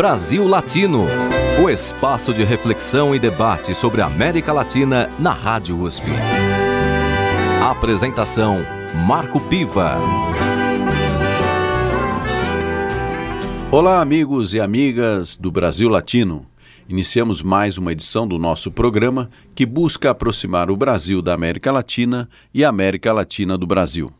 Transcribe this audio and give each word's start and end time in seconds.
Brasil 0.00 0.46
Latino, 0.46 1.04
o 1.62 1.68
espaço 1.68 2.32
de 2.32 2.42
reflexão 2.42 3.14
e 3.14 3.18
debate 3.18 3.74
sobre 3.74 4.00
a 4.00 4.06
América 4.06 4.50
Latina 4.50 5.10
na 5.18 5.34
Rádio 5.34 5.78
USP. 5.78 6.06
Apresentação 7.62 8.64
Marco 9.06 9.38
Piva. 9.38 9.98
Olá, 13.70 14.00
amigos 14.00 14.54
e 14.54 14.60
amigas 14.60 15.36
do 15.36 15.50
Brasil 15.50 15.90
Latino. 15.90 16.46
Iniciamos 16.88 17.42
mais 17.42 17.76
uma 17.76 17.92
edição 17.92 18.26
do 18.26 18.38
nosso 18.38 18.70
programa 18.70 19.28
que 19.54 19.66
busca 19.66 20.12
aproximar 20.12 20.70
o 20.70 20.78
Brasil 20.78 21.20
da 21.20 21.34
América 21.34 21.70
Latina 21.70 22.26
e 22.54 22.64
a 22.64 22.70
América 22.70 23.12
Latina 23.12 23.58
do 23.58 23.66
Brasil. 23.66 24.10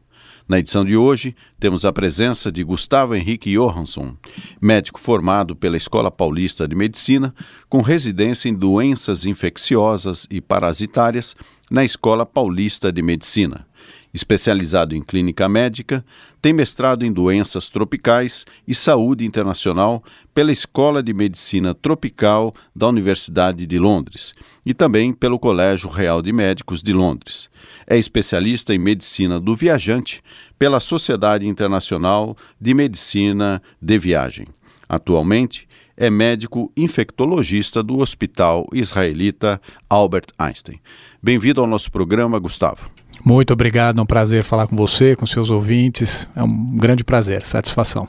Na 0.51 0.59
edição 0.59 0.85
de 0.85 0.97
hoje, 0.97 1.37
temos 1.61 1.85
a 1.85 1.93
presença 1.93 2.51
de 2.51 2.65
Gustavo 2.65 3.15
Henrique 3.15 3.53
Johansson, 3.53 4.17
médico 4.61 4.99
formado 4.99 5.55
pela 5.55 5.77
Escola 5.77 6.11
Paulista 6.11 6.67
de 6.67 6.75
Medicina, 6.75 7.33
com 7.69 7.81
residência 7.81 8.49
em 8.49 8.55
doenças 8.55 9.25
infecciosas 9.25 10.27
e 10.29 10.41
parasitárias 10.41 11.37
na 11.71 11.85
Escola 11.85 12.27
Paulista 12.27 12.91
de 12.91 13.01
Medicina. 13.01 13.65
Especializado 14.13 14.97
em 14.97 15.03
clínica 15.03 15.49
médica, 15.49 16.05
tem 16.41 16.53
mestrado 16.53 17.05
em 17.05 17.13
doenças 17.13 17.69
tropicais 17.69 18.47
e 18.67 18.75
saúde 18.75 19.27
internacional 19.27 20.03
pela 20.33 20.53
Escola 20.53 21.03
de 21.03 21.13
Medicina 21.13 21.75
Tropical 21.75 22.53
da 22.75 22.89
Universidade 22.89 23.67
de 23.67 23.79
Londres 23.79 24.33
e 24.65 24.73
também 24.73 25.13
pelo 25.13 25.39
Colégio 25.39 25.89
Real 25.89 26.23
de 26.23 26.33
Médicos 26.33 26.83
de 26.83 26.93
Londres. 26.93 27.51
É 27.87 27.99
especialista 27.99 28.75
em 28.75 28.79
medicina 28.79 29.39
do 29.39 29.55
viajante 29.55 30.23
pela 30.59 30.81
Sociedade 30.81 31.47
Internacional 31.47 32.37
de 32.61 32.73
Medicina 32.73 33.63
de 33.81 33.99
Viagem. 33.99 34.47
Atualmente, 34.89 35.69
é 35.97 36.09
médico 36.09 36.73
infectologista 36.75 37.83
do 37.83 37.99
Hospital 37.99 38.67
Israelita 38.73 39.61
Albert 39.89 40.29
Einstein. 40.39 40.81
Bem-vindo 41.23 41.61
ao 41.61 41.67
nosso 41.67 41.93
programa, 41.93 42.39
Gustavo. 42.39 42.91
Muito 43.25 43.53
obrigado, 43.53 43.99
é 43.99 44.03
um 44.03 44.07
prazer 44.07 44.43
falar 44.43 44.67
com 44.67 44.77
você, 44.77 45.15
com 45.15 45.27
seus 45.27 45.51
ouvintes. 45.51 46.29
É 46.35 46.43
um 46.43 46.49
grande 46.77 47.05
prazer, 47.05 47.45
satisfação. 47.45 48.09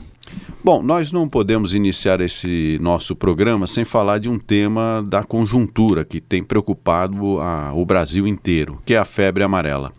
Bom, 0.64 0.80
nós 0.80 1.10
não 1.10 1.28
podemos 1.28 1.74
iniciar 1.74 2.20
esse 2.20 2.78
nosso 2.80 3.16
programa 3.16 3.66
sem 3.66 3.84
falar 3.84 4.18
de 4.18 4.28
um 4.28 4.38
tema 4.38 5.04
da 5.08 5.24
conjuntura 5.24 6.04
que 6.04 6.20
tem 6.20 6.42
preocupado 6.42 7.40
a, 7.40 7.72
o 7.74 7.84
Brasil 7.84 8.28
inteiro, 8.28 8.80
que 8.86 8.94
é 8.94 8.98
a 8.98 9.04
febre 9.04 9.42
amarela. 9.42 9.92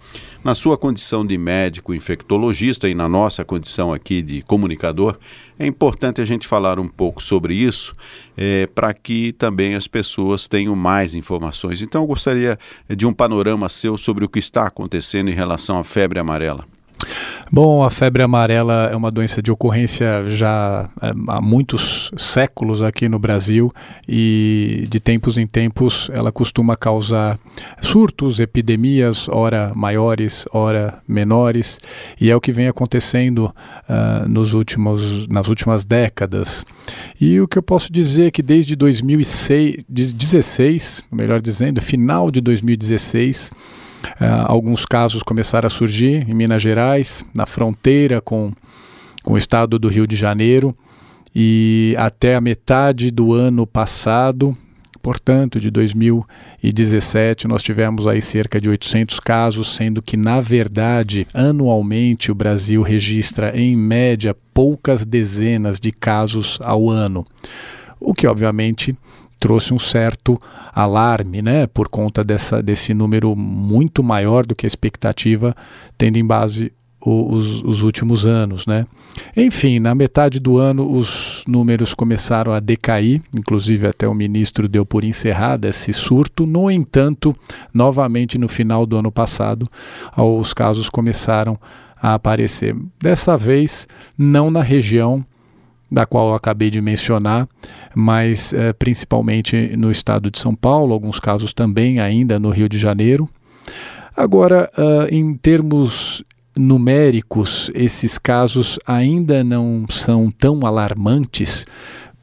Na 0.43 0.53
sua 0.53 0.77
condição 0.77 1.25
de 1.25 1.37
médico 1.37 1.95
infectologista 1.95 2.89
e 2.89 2.93
na 2.93 3.07
nossa 3.07 3.45
condição 3.45 3.93
aqui 3.93 4.21
de 4.21 4.41
comunicador, 4.41 5.17
é 5.57 5.65
importante 5.65 6.19
a 6.19 6.25
gente 6.25 6.45
falar 6.45 6.79
um 6.79 6.87
pouco 6.87 7.23
sobre 7.23 7.53
isso 7.55 7.93
é, 8.35 8.67
para 8.67 8.93
que 8.93 9.31
também 9.31 9.73
as 9.73 9.87
pessoas 9.87 10.45
tenham 10.45 10.75
mais 10.75 11.15
informações. 11.15 11.81
Então, 11.81 12.01
eu 12.01 12.07
gostaria 12.07 12.59
de 12.89 13.05
um 13.05 13.13
panorama 13.13 13.69
seu 13.69 13.97
sobre 13.97 14.25
o 14.25 14.29
que 14.29 14.39
está 14.39 14.67
acontecendo 14.67 15.29
em 15.29 15.33
relação 15.33 15.79
à 15.79 15.83
febre 15.83 16.19
amarela. 16.19 16.65
Bom, 17.51 17.83
a 17.83 17.89
febre 17.89 18.23
amarela 18.23 18.89
é 18.91 18.95
uma 18.95 19.11
doença 19.11 19.41
de 19.41 19.51
ocorrência 19.51 20.27
já 20.27 20.89
é, 21.01 21.13
há 21.27 21.41
muitos 21.41 22.11
séculos 22.17 22.81
aqui 22.81 23.07
no 23.07 23.19
Brasil 23.19 23.71
e 24.07 24.85
de 24.89 24.99
tempos 24.99 25.37
em 25.37 25.45
tempos 25.45 26.09
ela 26.13 26.31
costuma 26.31 26.75
causar 26.75 27.37
surtos, 27.79 28.39
epidemias, 28.39 29.29
ora 29.29 29.71
maiores, 29.75 30.45
ora 30.51 30.99
menores, 31.07 31.79
e 32.19 32.31
é 32.31 32.35
o 32.35 32.41
que 32.41 32.51
vem 32.51 32.67
acontecendo 32.67 33.53
uh, 33.87 34.27
nos 34.27 34.53
últimos, 34.53 35.27
nas 35.27 35.47
últimas 35.47 35.85
décadas. 35.85 36.65
E 37.19 37.39
o 37.39 37.47
que 37.47 37.57
eu 37.57 37.63
posso 37.63 37.91
dizer 37.91 38.27
é 38.27 38.31
que 38.31 38.41
desde 38.41 38.75
2016, 38.75 41.05
melhor 41.11 41.41
dizendo, 41.41 41.81
final 41.81 42.31
de 42.31 42.41
2016, 42.41 43.51
Uh, 44.19 44.45
alguns 44.45 44.85
casos 44.85 45.23
começaram 45.23 45.67
a 45.67 45.69
surgir 45.69 46.29
em 46.29 46.33
Minas 46.33 46.61
Gerais, 46.61 47.25
na 47.33 47.45
fronteira 47.45 48.21
com, 48.21 48.51
com 49.23 49.33
o 49.33 49.37
estado 49.37 49.79
do 49.79 49.87
Rio 49.87 50.05
de 50.05 50.15
Janeiro, 50.15 50.75
e 51.35 51.95
até 51.97 52.35
a 52.35 52.41
metade 52.41 53.09
do 53.09 53.33
ano 53.33 53.65
passado, 53.65 54.55
portanto, 55.01 55.59
de 55.59 55.71
2017, 55.71 57.47
nós 57.47 57.63
tivemos 57.63 58.07
aí 58.07 58.21
cerca 58.21 58.61
de 58.61 58.69
800 58.69 59.19
casos, 59.19 59.75
sendo 59.75 60.01
que, 60.01 60.15
na 60.15 60.39
verdade, 60.39 61.27
anualmente 61.33 62.31
o 62.31 62.35
Brasil 62.35 62.81
registra, 62.81 63.57
em 63.57 63.75
média, 63.75 64.35
poucas 64.53 65.05
dezenas 65.05 65.79
de 65.79 65.91
casos 65.91 66.59
ao 66.61 66.89
ano. 66.89 67.25
O 67.99 68.13
que, 68.13 68.27
obviamente, 68.27 68.95
trouxe 69.43 69.73
um 69.73 69.77
certo 69.77 70.39
alarme, 70.73 71.41
né, 71.41 71.67
por 71.67 71.89
conta 71.89 72.23
dessa, 72.23 72.63
desse 72.63 72.93
número 72.93 73.35
muito 73.35 74.01
maior 74.01 74.45
do 74.45 74.55
que 74.55 74.65
a 74.65 74.67
expectativa, 74.67 75.53
tendo 75.97 76.15
em 76.15 76.25
base 76.25 76.71
os, 77.05 77.61
os, 77.63 77.81
últimos 77.81 78.25
anos, 78.25 78.65
né? 78.65 78.87
Enfim, 79.35 79.79
na 79.79 79.93
metade 79.93 80.39
do 80.39 80.57
ano 80.57 80.89
os 80.89 81.43
números 81.45 81.93
começaram 81.93 82.53
a 82.53 82.61
decair, 82.61 83.21
inclusive 83.37 83.85
até 83.85 84.07
o 84.07 84.13
ministro 84.13 84.69
deu 84.69 84.85
por 84.85 85.03
encerrado 85.03 85.65
esse 85.65 85.91
surto. 85.91 86.45
No 86.45 86.71
entanto, 86.71 87.35
novamente 87.73 88.37
no 88.37 88.47
final 88.47 88.85
do 88.85 88.95
ano 88.95 89.11
passado, 89.11 89.69
os 90.15 90.53
casos 90.53 90.89
começaram 90.89 91.59
a 92.01 92.13
aparecer. 92.13 92.73
Dessa 92.97 93.37
vez, 93.37 93.89
não 94.17 94.49
na 94.49 94.61
região 94.61 95.25
da 95.93 96.07
qual 96.07 96.29
eu 96.29 96.35
acabei 96.35 96.71
de 96.71 96.81
mencionar, 96.81 97.47
mas 97.93 98.51
é, 98.51 98.73
principalmente 98.73 99.77
no 99.77 99.91
estado 99.91 100.31
de 100.31 100.39
São 100.39 100.55
Paulo, 100.55 100.91
alguns 100.91 101.19
casos 101.19 101.53
também 101.53 101.99
ainda 101.99 102.39
no 102.39 102.49
Rio 102.49 102.67
de 102.67 102.79
Janeiro. 102.79 103.29
Agora, 104.17 104.69
uh, 104.75 105.13
em 105.13 105.35
termos 105.35 106.23
numéricos, 106.55 107.69
esses 107.75 108.17
casos 108.17 108.79
ainda 108.85 109.43
não 109.43 109.85
são 109.89 110.31
tão 110.31 110.65
alarmantes, 110.65 111.65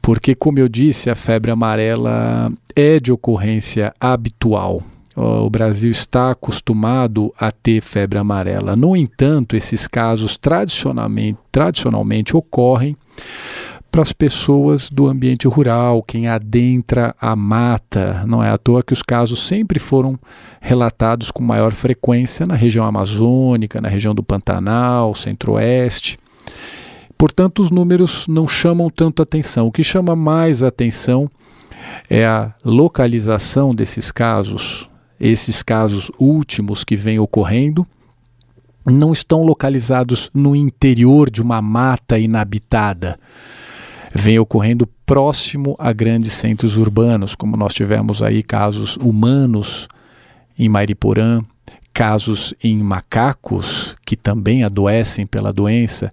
porque, 0.01 0.35
como 0.35 0.59
eu 0.59 0.67
disse, 0.67 1.09
a 1.09 1.15
febre 1.15 1.51
amarela 1.51 2.51
é 2.75 2.99
de 2.99 3.11
ocorrência 3.11 3.93
habitual. 3.99 4.81
O 5.15 5.49
Brasil 5.49 5.91
está 5.91 6.31
acostumado 6.31 7.33
a 7.37 7.51
ter 7.51 7.81
febre 7.81 8.17
amarela. 8.17 8.75
No 8.75 8.95
entanto, 8.95 9.55
esses 9.55 9.87
casos 9.87 10.37
tradicionalmente, 10.37 11.37
tradicionalmente 11.51 12.35
ocorrem 12.35 12.95
para 13.91 14.01
as 14.03 14.13
pessoas 14.13 14.89
do 14.89 15.07
ambiente 15.07 15.49
rural, 15.49 16.01
quem 16.01 16.27
adentra 16.27 17.13
a 17.19 17.35
mata. 17.35 18.23
Não 18.25 18.41
é 18.41 18.49
à 18.49 18.57
toa 18.57 18.81
que 18.81 18.93
os 18.93 19.03
casos 19.03 19.45
sempre 19.45 19.79
foram 19.79 20.17
relatados 20.61 21.29
com 21.29 21.43
maior 21.43 21.73
frequência 21.73 22.45
na 22.45 22.55
região 22.55 22.85
amazônica, 22.85 23.81
na 23.81 23.89
região 23.89 24.15
do 24.15 24.23
Pantanal, 24.23 25.13
centro-oeste. 25.13 26.17
Portanto, 27.17 27.59
os 27.59 27.69
números 27.69 28.27
não 28.27 28.47
chamam 28.47 28.89
tanto 28.89 29.21
atenção. 29.21 29.67
O 29.67 29.71
que 29.71 29.83
chama 29.83 30.15
mais 30.15 30.63
atenção 30.63 31.29
é 32.09 32.25
a 32.25 32.53
localização 32.63 33.75
desses 33.75 34.09
casos. 34.09 34.89
Esses 35.23 35.61
casos 35.61 36.09
últimos 36.17 36.83
que 36.83 36.95
vêm 36.95 37.19
ocorrendo 37.19 37.85
não 38.83 39.13
estão 39.13 39.43
localizados 39.43 40.31
no 40.33 40.55
interior 40.55 41.29
de 41.29 41.43
uma 41.43 41.61
mata 41.61 42.17
inabitada. 42.17 43.19
Vem 44.11 44.39
ocorrendo 44.39 44.87
próximo 45.05 45.75
a 45.77 45.93
grandes 45.93 46.33
centros 46.33 46.75
urbanos, 46.75 47.35
como 47.35 47.55
nós 47.55 47.71
tivemos 47.71 48.23
aí 48.23 48.41
casos 48.41 48.97
humanos 48.97 49.87
em 50.57 50.67
Mariporã, 50.67 51.43
casos 51.93 52.51
em 52.63 52.77
macacos 52.77 53.95
que 54.03 54.15
também 54.15 54.63
adoecem 54.63 55.27
pela 55.27 55.53
doença, 55.53 56.11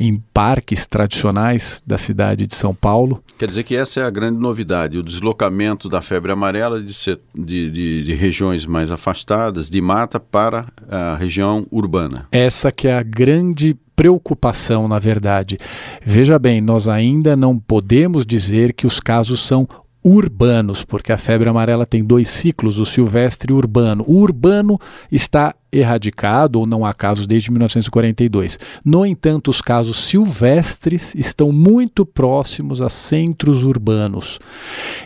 em 0.00 0.20
parques 0.32 0.86
tradicionais 0.86 1.82
da 1.86 1.98
cidade 1.98 2.46
de 2.46 2.54
São 2.54 2.74
Paulo. 2.74 3.22
Quer 3.38 3.46
dizer 3.46 3.62
que 3.64 3.76
essa 3.76 4.00
é 4.00 4.02
a 4.02 4.10
grande 4.10 4.40
novidade, 4.40 4.96
o 4.96 5.02
deslocamento 5.02 5.88
da 5.88 6.00
febre 6.00 6.32
amarela 6.32 6.80
de, 6.80 6.92
de, 7.34 7.70
de, 7.70 8.02
de 8.04 8.14
regiões 8.14 8.64
mais 8.64 8.90
afastadas, 8.90 9.68
de 9.68 9.80
mata, 9.80 10.18
para 10.18 10.66
a 10.88 11.14
região 11.16 11.66
urbana. 11.70 12.26
Essa 12.32 12.72
que 12.72 12.88
é 12.88 12.96
a 12.96 13.02
grande 13.02 13.76
preocupação, 14.00 14.88
na 14.88 14.98
verdade. 14.98 15.58
Veja 16.02 16.38
bem, 16.38 16.62
nós 16.62 16.88
ainda 16.88 17.36
não 17.36 17.58
podemos 17.58 18.24
dizer 18.24 18.72
que 18.72 18.86
os 18.86 18.98
casos 18.98 19.46
são 19.46 19.68
urbanos, 20.02 20.82
porque 20.82 21.12
a 21.12 21.18
febre 21.18 21.48
amarela 21.48 21.84
tem 21.84 22.02
dois 22.02 22.28
ciclos, 22.28 22.78
o 22.78 22.86
silvestre 22.86 23.52
e 23.52 23.54
o 23.54 23.56
urbano. 23.56 24.04
O 24.06 24.16
urbano 24.16 24.78
está 25.12 25.54
erradicado 25.70 26.58
ou 26.58 26.66
não 26.66 26.84
há 26.84 26.92
casos 26.92 27.26
desde 27.26 27.50
1942. 27.50 28.58
No 28.84 29.04
entanto, 29.04 29.48
os 29.48 29.60
casos 29.60 30.04
silvestres 30.04 31.14
estão 31.14 31.52
muito 31.52 32.04
próximos 32.04 32.80
a 32.80 32.88
centros 32.88 33.62
urbanos. 33.62 34.38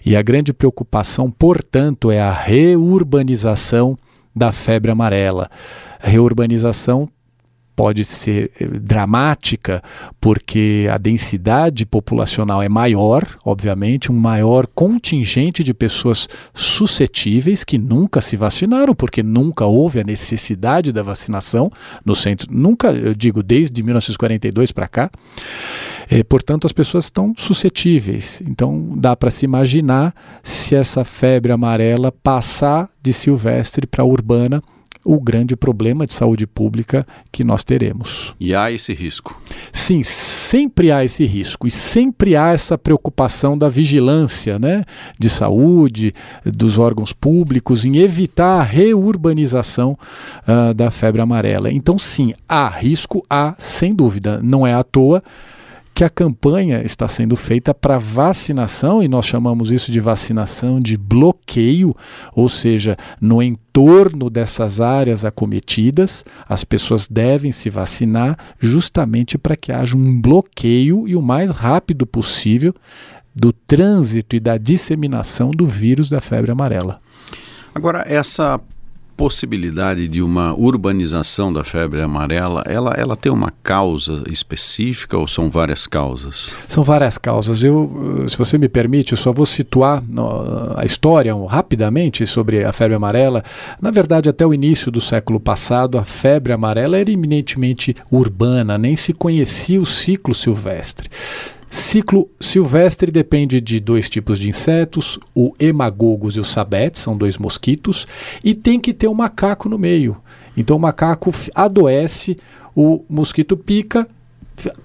E 0.05 0.17
a 0.17 0.23
grande 0.23 0.53
preocupação, 0.53 1.31
portanto, 1.31 2.11
é 2.11 2.21
a 2.21 2.33
reurbanização 2.33 3.97
da 4.35 4.53
febre 4.53 4.91
amarela. 4.91 5.51
Reurbanização 6.01 7.09
pode 7.77 8.05
ser 8.05 8.51
eh, 8.59 8.67
dramática, 8.67 9.83
porque 10.21 10.89
a 10.91 10.99
densidade 10.99 11.85
populacional 11.85 12.63
é 12.63 12.69
maior, 12.69 13.27
obviamente, 13.45 14.11
um 14.11 14.17
maior 14.17 14.67
contingente 14.67 15.63
de 15.65 15.75
pessoas 15.75 16.29
suscetíveis 16.53 17.65
que 17.65 17.79
nunca 17.79 18.21
se 18.21 18.37
vacinaram, 18.37 18.95
porque 18.95 19.23
nunca 19.23 19.65
houve 19.65 20.01
a 20.01 20.05
necessidade 20.05 20.93
da 20.93 21.03
vacinação 21.03 21.71
no 22.05 22.15
centro, 22.15 22.49
nunca, 22.51 22.93
eu 22.93 23.15
digo, 23.15 23.43
desde 23.43 23.83
1942 23.83 24.73
para 24.73 24.89
cá. 24.89 25.11
É, 26.11 26.23
portanto, 26.23 26.67
as 26.67 26.73
pessoas 26.73 27.05
estão 27.05 27.33
suscetíveis. 27.37 28.43
Então, 28.47 28.93
dá 28.97 29.17
para 29.17 29.31
se 29.31 29.45
imaginar 29.45 30.15
se 30.43 30.75
essa 30.75 31.05
febre 31.05 31.53
amarela 31.53 32.13
passar 32.13 32.89
de 33.03 33.13
silvestre 33.13 33.87
para 33.87 34.05
urbana 34.05 34.63
o 35.05 35.21
grande 35.21 35.55
problema 35.55 36.07
de 36.07 36.13
saúde 36.13 36.47
pública 36.47 37.07
que 37.31 37.45
nós 37.45 37.63
teremos. 37.63 38.35
E 38.41 38.55
há 38.55 38.73
esse 38.73 38.93
risco? 38.95 39.41
Sim, 39.73 40.03
sempre 40.03 40.91
há 40.91 41.05
esse 41.05 41.25
risco 41.27 41.67
e 41.67 41.71
sempre 41.71 42.37
há 42.37 42.53
essa 42.53 42.79
preocupação 42.79 43.57
da 43.59 43.69
vigilância 43.69 44.59
né, 44.59 44.85
de 45.19 45.29
saúde, 45.29 46.15
dos 46.45 46.79
órgãos 46.79 47.13
públicos, 47.13 47.85
em 47.85 47.99
evitar 47.99 48.61
a 48.61 48.63
reurbanização 48.63 49.99
uh, 50.49 50.73
da 50.73 50.91
febre 50.91 51.21
amarela. 51.21 51.71
Então, 51.71 51.99
sim, 51.99 52.35
há 52.49 52.69
risco, 52.69 53.25
há, 53.29 53.55
sem 53.59 53.95
dúvida. 53.95 54.41
Não 54.43 54.67
é 54.67 54.73
à 54.73 54.83
toa 54.83 55.23
que 55.95 56.03
a 56.03 56.11
campanha 56.11 56.83
está 56.85 57.07
sendo 57.07 57.37
feita 57.37 57.73
para 57.73 57.99
vacinação, 57.99 59.03
e 59.03 59.07
nós 59.07 59.25
chamamos 59.25 59.71
isso 59.71 59.93
de 59.93 60.01
vacinação 60.01 60.81
de 60.81 60.97
bloqueio, 60.97 61.95
ou 62.35 62.49
seja, 62.49 62.97
no 63.21 63.41
entorno 63.41 64.29
dessas 64.29 64.81
áreas 64.81 65.25
acometidas, 65.25 66.25
as 66.49 66.65
pessoas 66.65 67.07
devem 67.07 67.53
se 67.53 67.71
vacinar 67.71 68.37
justamente 68.59 69.39
para 69.39 69.55
que 69.55 69.71
haja 69.71 69.97
um 69.97 70.21
bloqueio 70.21 71.07
e 71.07 71.15
o 71.15 71.23
mais 71.23 71.51
rápido 71.51 72.05
possível 72.05 72.75
do 73.35 73.53
trânsito 73.53 74.35
e 74.35 74.41
da 74.41 74.59
disseminação 74.59 75.51
do 75.51 75.65
vírus 75.65 76.09
da 76.09 76.21
febre 76.21 76.51
amarela. 76.51 77.01
Agora, 77.75 78.05
essa 78.07 78.61
possibilidade 79.17 80.09
de 80.09 80.23
uma 80.23 80.55
urbanização 80.55 81.53
da 81.53 81.65
febre 81.65 82.01
amarela, 82.01 82.63
ela, 82.67 82.93
ela 82.97 83.17
tem 83.17 83.31
uma 83.31 83.53
causa 83.63 84.23
específica 84.31 85.17
ou 85.17 85.27
são 85.29 85.51
várias 85.51 85.87
causas? 85.87 86.55
São 86.69 86.83
várias 86.83 87.17
causas. 87.19 87.63
Eu, 87.63 88.25
se 88.29 88.37
você 88.37 88.59
me 88.59 88.69
permite, 88.69 89.13
eu 89.13 89.19
só 89.19 89.33
vou 89.33 89.47
situar 89.47 90.03
a 90.77 90.85
história 90.85 91.35
rapidamente 91.47 92.27
sobre 92.27 92.65
a 92.65 92.73
febre 92.73 92.95
amarela. 92.97 93.43
Na 93.81 93.91
verdade, 93.91 94.29
até 94.29 94.47
o 94.47 94.53
início 94.55 94.91
do 94.91 95.01
século 95.01 95.39
passado, 95.39 95.99
a 95.99 96.05
febre 96.05 96.53
amarela 96.53 96.99
era 96.99 97.11
eminentemente 97.11 97.95
urbana, 98.11 98.77
nem 98.77 98.97
se 98.97 99.13
conhecia 99.13 99.81
o 99.81 99.87
ciclo 99.87 100.35
silvestre. 100.35 101.09
Ciclo 101.77 102.31
silvestre 102.39 103.11
depende 103.11 103.61
de 103.61 103.81
dois 103.81 104.09
tipos 104.09 104.39
de 104.39 104.49
insetos, 104.49 105.19
o 105.35 105.53
hemagogos 105.59 106.37
e 106.37 106.41
o 106.41 106.45
sabetes, 106.45 107.03
são 107.03 107.17
dois 107.17 107.37
mosquitos, 107.37 108.07
e 108.45 108.55
tem 108.55 108.79
que 108.79 108.95
ter 108.95 109.09
um 109.09 109.15
macaco 109.15 109.69
no 109.69 109.77
meio. 109.77 110.17
Então 110.57 110.77
o 110.77 110.81
macaco 110.81 111.33
adoece, 111.53 112.39
o 112.77 113.03
mosquito 113.11 113.57
pica, 113.57 114.07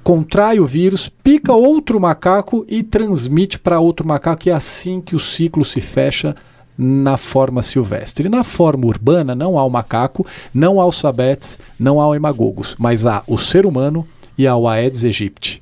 contrai 0.04 0.60
o 0.60 0.66
vírus, 0.66 1.08
pica 1.08 1.54
outro 1.54 2.00
macaco 2.00 2.66
e 2.68 2.82
transmite 2.82 3.60
para 3.60 3.80
outro 3.80 4.08
macaco, 4.08 4.50
e 4.50 4.52
é 4.52 4.56
assim 4.56 5.00
que 5.00 5.16
o 5.16 5.20
ciclo 5.20 5.64
se 5.64 5.80
fecha 5.80 6.36
na 6.76 7.18
forma 7.18 7.62
silvestre. 7.62 8.28
Na 8.30 8.44
forma 8.44 8.88
urbana 8.88 9.36
não 9.36 9.60
há 9.60 9.64
o 9.64 9.70
macaco, 9.70 10.26
não 10.52 10.82
há 10.82 10.88
os 10.88 10.98
sabetes, 10.98 11.60
não 11.80 12.02
há 12.02 12.08
o 12.08 12.16
hemagogos, 12.16 12.76
mas 12.80 13.06
há 13.06 13.22
o 13.28 13.38
ser 13.38 13.68
humano 13.68 14.08
e 14.36 14.48
há 14.48 14.56
o 14.56 14.68
Aedes 14.68 15.06
aegypti 15.06 15.62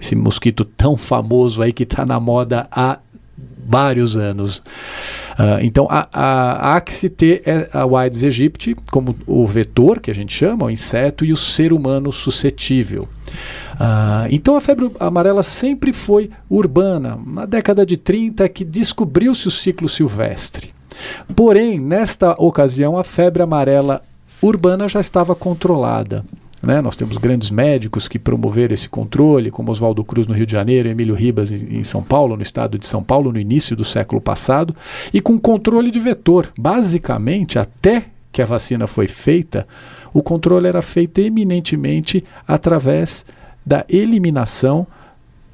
esse 0.00 0.16
mosquito 0.16 0.64
tão 0.64 0.96
famoso 0.96 1.62
aí 1.62 1.72
que 1.72 1.82
está 1.82 2.06
na 2.06 2.18
moda 2.18 2.66
há 2.70 2.98
vários 3.66 4.16
anos. 4.16 4.58
Uh, 5.38 5.62
então, 5.62 5.86
a, 5.88 6.08
a, 6.12 6.76
há 6.76 6.80
que 6.80 6.92
se 6.92 7.08
ter 7.08 7.42
a 7.72 7.84
Aedes 7.84 8.24
aegypti 8.24 8.76
como 8.90 9.16
o 9.26 9.46
vetor, 9.46 10.00
que 10.00 10.10
a 10.10 10.14
gente 10.14 10.34
chama, 10.34 10.66
o 10.66 10.70
inseto, 10.70 11.24
e 11.24 11.32
o 11.32 11.36
ser 11.36 11.72
humano 11.72 12.12
suscetível. 12.12 13.08
Uh, 13.74 14.28
então, 14.30 14.56
a 14.56 14.60
febre 14.60 14.90
amarela 14.98 15.42
sempre 15.42 15.92
foi 15.92 16.28
urbana. 16.48 17.18
Na 17.26 17.46
década 17.46 17.86
de 17.86 17.96
30 17.96 18.44
é 18.44 18.48
que 18.48 18.64
descobriu-se 18.64 19.48
o 19.48 19.50
ciclo 19.50 19.88
silvestre. 19.88 20.74
Porém, 21.34 21.78
nesta 21.78 22.32
ocasião, 22.32 22.98
a 22.98 23.04
febre 23.04 23.42
amarela 23.42 24.02
urbana 24.42 24.88
já 24.88 25.00
estava 25.00 25.34
controlada. 25.34 26.24
Né? 26.62 26.80
Nós 26.80 26.94
temos 26.96 27.16
grandes 27.16 27.50
médicos 27.50 28.06
que 28.06 28.18
promoveram 28.18 28.74
esse 28.74 28.88
controle, 28.88 29.50
como 29.50 29.72
Oswaldo 29.72 30.04
Cruz 30.04 30.26
no 30.26 30.34
Rio 30.34 30.46
de 30.46 30.52
Janeiro, 30.52 30.88
Emílio 30.88 31.14
Ribas 31.14 31.50
em, 31.50 31.82
São 31.84 32.02
Paulo, 32.02 32.36
no 32.36 32.42
estado 32.42 32.78
de 32.78 32.86
São 32.86 33.02
Paulo, 33.02 33.32
no 33.32 33.38
início 33.38 33.74
do 33.74 33.84
século 33.84 34.20
passado, 34.20 34.74
e 35.12 35.20
com 35.20 35.38
controle 35.38 35.90
de 35.90 35.98
vetor. 35.98 36.50
Basicamente, 36.58 37.58
até 37.58 38.04
que 38.30 38.42
a 38.42 38.46
vacina 38.46 38.86
foi 38.86 39.06
feita, 39.06 39.66
o 40.12 40.22
controle 40.22 40.66
era 40.66 40.82
feito 40.82 41.20
eminentemente 41.20 42.22
através 42.46 43.24
da 43.64 43.84
eliminação 43.88 44.86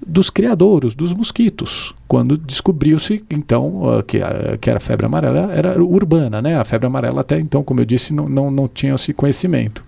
dos 0.05 0.29
criadouros, 0.29 0.95
dos 0.95 1.15
mosquitos. 1.15 1.95
Quando 2.07 2.37
descobriu-se, 2.37 3.25
então, 3.31 4.03
que, 4.07 4.19
a, 4.19 4.59
que 4.61 4.69
era 4.69 4.77
a 4.77 4.81
febre 4.81 5.07
amarela, 5.07 5.53
era 5.53 5.83
urbana, 5.83 6.43
né? 6.43 6.57
A 6.57 6.65
febre 6.65 6.87
amarela 6.87 7.23
até 7.23 7.39
então, 7.39 7.63
como 7.63 7.81
eu 7.81 7.85
disse, 7.85 8.13
não, 8.13 8.29
não, 8.29 8.51
não 8.51 8.69
tinha 8.69 8.95
esse 8.95 9.13
conhecimento. 9.13 9.86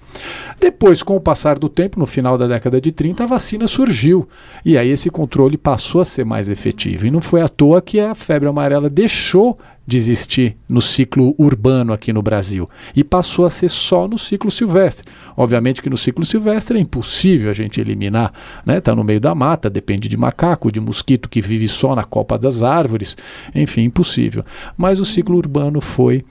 Depois, 0.60 1.02
com 1.02 1.14
o 1.14 1.20
passar 1.20 1.58
do 1.58 1.68
tempo, 1.68 2.00
no 2.00 2.06
final 2.06 2.36
da 2.36 2.46
década 2.46 2.80
de 2.80 2.90
30, 2.90 3.22
a 3.22 3.26
vacina 3.26 3.68
surgiu. 3.68 4.28
E 4.64 4.76
aí 4.76 4.88
esse 4.88 5.08
controle 5.10 5.56
passou 5.56 6.00
a 6.00 6.04
ser 6.04 6.24
mais 6.24 6.48
efetivo. 6.48 7.06
E 7.06 7.10
não 7.10 7.20
foi 7.20 7.40
à 7.40 7.48
toa 7.48 7.80
que 7.80 8.00
a 8.00 8.14
febre 8.14 8.48
amarela 8.48 8.90
deixou 8.90 9.58
de 9.86 9.96
existir 9.96 10.54
no 10.68 10.82
ciclo 10.82 11.34
urbano 11.38 11.94
aqui 11.94 12.12
no 12.12 12.20
Brasil 12.20 12.68
e 12.94 13.02
passou 13.02 13.46
a 13.46 13.50
ser 13.50 13.70
só 13.70 14.06
no 14.06 14.18
ciclo 14.18 14.50
silvestre. 14.50 15.08
Obviamente 15.34 15.80
que 15.80 15.88
no 15.88 15.96
ciclo 15.96 16.26
silvestre 16.26 16.76
é 16.76 16.80
impossível 16.82 17.50
a 17.50 17.54
gente 17.54 17.80
eliminar, 17.80 18.30
né? 18.66 18.82
Tá 18.82 18.94
no 18.94 19.02
meio 19.02 19.18
da 19.18 19.34
mata, 19.34 19.70
depende 19.70 20.06
de 20.06 20.16
macaco, 20.16 20.70
de 20.70 20.78
mosquito 20.78 21.26
que 21.26 21.40
vive 21.40 21.66
só 21.68 21.94
na 21.94 22.04
copa 22.04 22.38
das 22.38 22.62
árvores, 22.62 23.16
enfim, 23.54 23.84
impossível. 23.84 24.44
Mas 24.76 25.00
o 25.00 25.06
ciclo 25.06 25.38
urbano 25.38 25.80
foi 25.80 26.22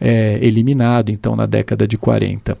é, 0.00 0.38
eliminado, 0.40 1.10
então, 1.10 1.36
na 1.36 1.46
década 1.46 1.86
de 1.86 1.98
40. 1.98 2.56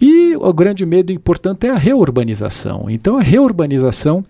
E 0.00 0.34
o 0.36 0.52
grande 0.52 0.84
medo, 0.84 1.18
portanto, 1.20 1.64
é 1.64 1.70
a 1.70 1.76
reurbanização. 1.76 2.86
Então, 2.88 3.16
a 3.16 3.22
reurbanização 3.22 4.24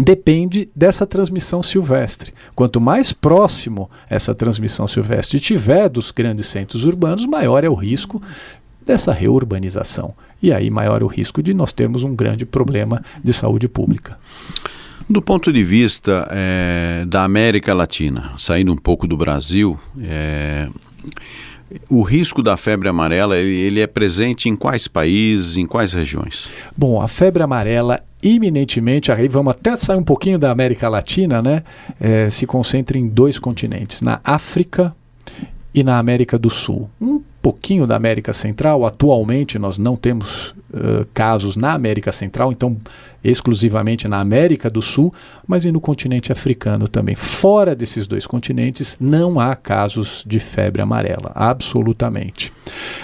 depende 0.00 0.68
dessa 0.74 1.06
transmissão 1.06 1.62
silvestre. 1.62 2.32
Quanto 2.54 2.80
mais 2.80 3.12
próximo 3.12 3.90
essa 4.08 4.34
transmissão 4.34 4.86
silvestre 4.86 5.40
tiver 5.40 5.88
dos 5.88 6.10
grandes 6.10 6.46
centros 6.46 6.84
urbanos, 6.84 7.26
maior 7.26 7.64
é 7.64 7.68
o 7.68 7.74
risco 7.74 8.22
dessa 8.86 9.12
reurbanização. 9.12 10.14
E 10.42 10.52
aí 10.52 10.70
maior 10.70 11.02
é 11.02 11.04
o 11.04 11.08
risco 11.08 11.42
de 11.42 11.54
nós 11.54 11.72
termos 11.72 12.02
um 12.04 12.14
grande 12.14 12.44
problema 12.44 13.02
de 13.22 13.32
saúde 13.32 13.68
pública. 13.68 14.18
Do 15.08 15.20
ponto 15.20 15.52
de 15.52 15.62
vista 15.62 16.28
é, 16.30 17.04
da 17.06 17.24
América 17.24 17.74
Latina, 17.74 18.32
saindo 18.36 18.72
um 18.72 18.76
pouco 18.76 19.06
do 19.06 19.16
Brasil, 19.16 19.78
é, 20.00 20.68
o 21.88 22.02
risco 22.02 22.42
da 22.42 22.56
febre 22.56 22.88
amarela 22.88 23.36
ele, 23.36 23.80
é 23.80 23.86
presente 23.86 24.48
em 24.48 24.56
quais 24.56 24.88
países, 24.88 25.56
em 25.56 25.66
quais 25.66 25.92
regiões? 25.92 26.48
Bom, 26.76 27.00
a 27.00 27.08
febre 27.08 27.42
amarela 27.42 28.00
iminentemente, 28.22 29.10
aí 29.10 29.28
vamos 29.28 29.52
até 29.52 29.74
sair 29.76 29.96
um 29.96 30.04
pouquinho 30.04 30.38
da 30.38 30.50
América 30.50 30.88
Latina, 30.88 31.42
né? 31.42 31.62
É, 32.00 32.30
se 32.30 32.46
concentra 32.46 32.96
em 32.96 33.08
dois 33.08 33.38
continentes, 33.38 34.00
na 34.00 34.20
África 34.22 34.94
e 35.74 35.82
na 35.82 35.98
América 35.98 36.38
do 36.38 36.48
Sul. 36.48 36.88
Um 37.00 37.20
pouquinho 37.40 37.86
da 37.86 37.96
América 37.96 38.32
Central, 38.32 38.86
atualmente 38.86 39.58
nós 39.58 39.78
não 39.78 39.96
temos 39.96 40.54
uh, 40.72 41.06
casos 41.12 41.56
na 41.56 41.72
América 41.72 42.10
Central, 42.12 42.52
então 42.52 42.76
exclusivamente 43.24 44.08
na 44.08 44.20
América 44.20 44.68
do 44.68 44.82
Sul, 44.82 45.12
mas 45.46 45.64
e 45.64 45.70
no 45.70 45.80
continente 45.80 46.32
africano 46.32 46.88
também. 46.88 47.14
Fora 47.14 47.74
desses 47.74 48.06
dois 48.06 48.26
continentes, 48.26 48.96
não 49.00 49.38
há 49.38 49.54
casos 49.54 50.24
de 50.26 50.40
febre 50.40 50.82
amarela, 50.82 51.30
absolutamente. 51.34 52.52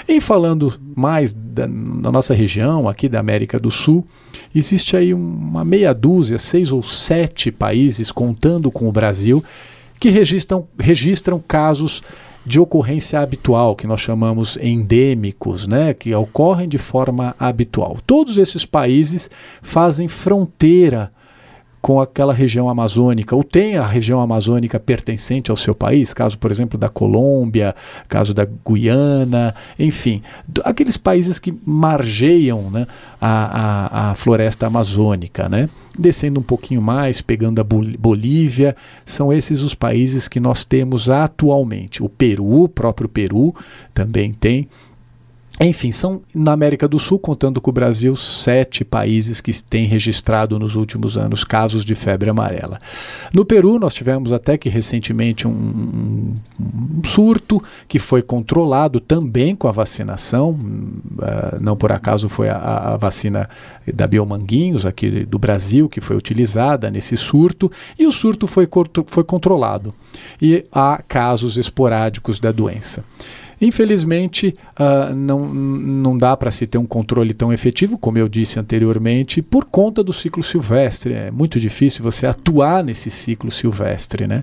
Em 0.09 0.21
falando 0.21 0.75
mais 0.97 1.33
da, 1.33 1.67
da 1.67 2.11
nossa 2.11 2.35
região, 2.35 2.89
aqui 2.89 3.09
da 3.09 3.21
América 3.21 3.61
do 3.61 3.71
Sul, 3.71 4.05
existe 4.55 4.97
aí 4.97 5.15
uma 5.15 5.65
meia 5.65 5.93
dúzia, 5.93 6.39
seis 6.39 6.73
ou 6.73 6.83
sete 6.83 7.53
países, 7.53 8.11
contando 8.11 8.71
com 8.71 8.89
o 8.89 8.93
Brasil, 8.93 9.45
que 10.01 10.11
registram, 10.11 10.67
registram 10.79 11.39
casos 11.47 12.03
de 12.49 12.59
ocorrência 12.59 13.21
habitual, 13.21 13.76
que 13.76 13.87
nós 13.87 14.00
chamamos 14.00 14.57
endêmicos, 14.57 15.67
né, 15.67 15.93
que 15.93 16.14
ocorrem 16.14 16.67
de 16.67 16.78
forma 16.78 17.37
habitual. 17.38 17.99
Todos 18.07 18.38
esses 18.38 18.64
países 18.64 19.31
fazem 19.61 20.09
fronteira 20.09 21.11
com 21.80 22.00
aquela 22.00 22.32
região 22.32 22.68
amazônica, 22.68 23.35
ou 23.35 23.44
tem 23.44 23.76
a 23.76 23.87
região 23.87 24.20
amazônica 24.20 24.78
pertencente 24.80 25.50
ao 25.50 25.56
seu 25.56 25.75
país, 25.75 26.12
caso, 26.12 26.37
por 26.37 26.50
exemplo, 26.50 26.78
da 26.78 26.88
Colômbia, 26.88 27.75
caso 28.08 28.35
da 28.35 28.44
Guiana, 28.44 29.54
enfim, 29.78 30.23
aqueles 30.64 30.97
países 30.97 31.38
que 31.38 31.54
margeiam 31.64 32.70
né, 32.70 32.87
a, 33.20 34.08
a, 34.08 34.11
a 34.11 34.14
floresta 34.14 34.66
amazônica, 34.66 35.49
né? 35.49 35.68
Descendo 35.99 36.38
um 36.38 36.44
pouquinho 36.44 36.80
mais, 36.80 37.20
pegando 37.20 37.61
a 37.61 37.64
Bolívia, 37.64 38.76
são 39.04 39.32
esses 39.32 39.62
os 39.62 39.75
países 39.75 40.28
que 40.28 40.38
nós 40.38 40.64
temos 40.64 41.11
atualmente. 41.11 42.04
O 42.04 42.08
Peru, 42.08 42.62
o 42.62 42.68
próprio 42.68 43.08
Peru, 43.08 43.52
também 43.92 44.32
tem. 44.32 44.68
Enfim, 45.61 45.91
são 45.91 46.23
na 46.33 46.53
América 46.53 46.87
do 46.87 46.99
Sul, 46.99 47.19
contando 47.19 47.61
com 47.61 47.71
o 47.71 47.73
Brasil, 47.73 48.15
sete 48.15 48.85
países 48.85 49.41
que 49.41 49.53
têm 49.65 49.87
registrado 49.87 50.59
nos 50.59 50.77
últimos 50.77 51.17
anos 51.17 51.43
casos 51.43 51.85
de 51.85 51.97
febre 51.97 52.31
amarela. 52.31 52.81
No 53.33 53.45
Peru, 53.45 53.79
nós 53.79 53.93
tivemos 53.93 54.31
até 54.31 54.57
que 54.57 54.69
recentemente 54.69 55.49
um, 55.49 56.35
um, 56.61 57.05
surto 57.05 57.61
que 57.88 57.99
foi 57.99 58.23
controlado 58.23 59.00
também 59.00 59.57
com 59.57 59.67
a 59.67 59.73
vacinação. 59.73 60.50
Uh, 60.50 61.61
não 61.61 61.77
por 61.77 61.91
acaso 61.91 62.29
foi 62.29 62.49
a, 62.49 62.93
a, 62.93 62.97
vacina 62.97 63.49
da 63.93 64.07
Biomanguinhos, 64.07 64.87
aqui 64.87 65.25
do 65.25 65.38
Brasil, 65.38 65.88
que 65.88 66.00
foi 66.00 66.17
utilizada 66.17 66.88
nesse 66.88 67.17
surto, 67.17 67.71
e 67.99 68.07
o 68.07 68.12
surto 68.12 68.47
foi, 68.47 68.69
foi 69.07 69.25
controlado. 69.25 69.93
E 70.41 70.65
há 70.71 71.03
casos 71.07 71.57
esporádicos 71.57 72.38
da 72.38 72.53
doença. 72.53 73.03
Infelizmente, 73.61 74.55
uh, 74.79 75.15
não, 75.15 75.49
não 75.49 76.17
dá 76.17 76.37
para 76.37 76.50
se 76.50 76.67
ter 76.67 76.79
um 76.79 76.87
controle 76.87 77.35
tão 77.35 77.53
efetivo, 77.53 77.99
como 77.99 78.19
eu 78.19 78.29
disse 78.29 78.59
anteriormente, 78.59 79.43
por 79.43 79.65
conta 79.65 80.03
do 80.03 80.12
ciclo 80.12 80.43
silvestre. 80.43 81.15
É 81.15 81.31
muito 81.31 81.59
difícil 81.59 82.03
você 82.03 82.27
atuar 82.27 82.85
nesse 82.85 83.11
ciclo 83.11 83.50
silvestre, 83.50 84.27
né? 84.27 84.43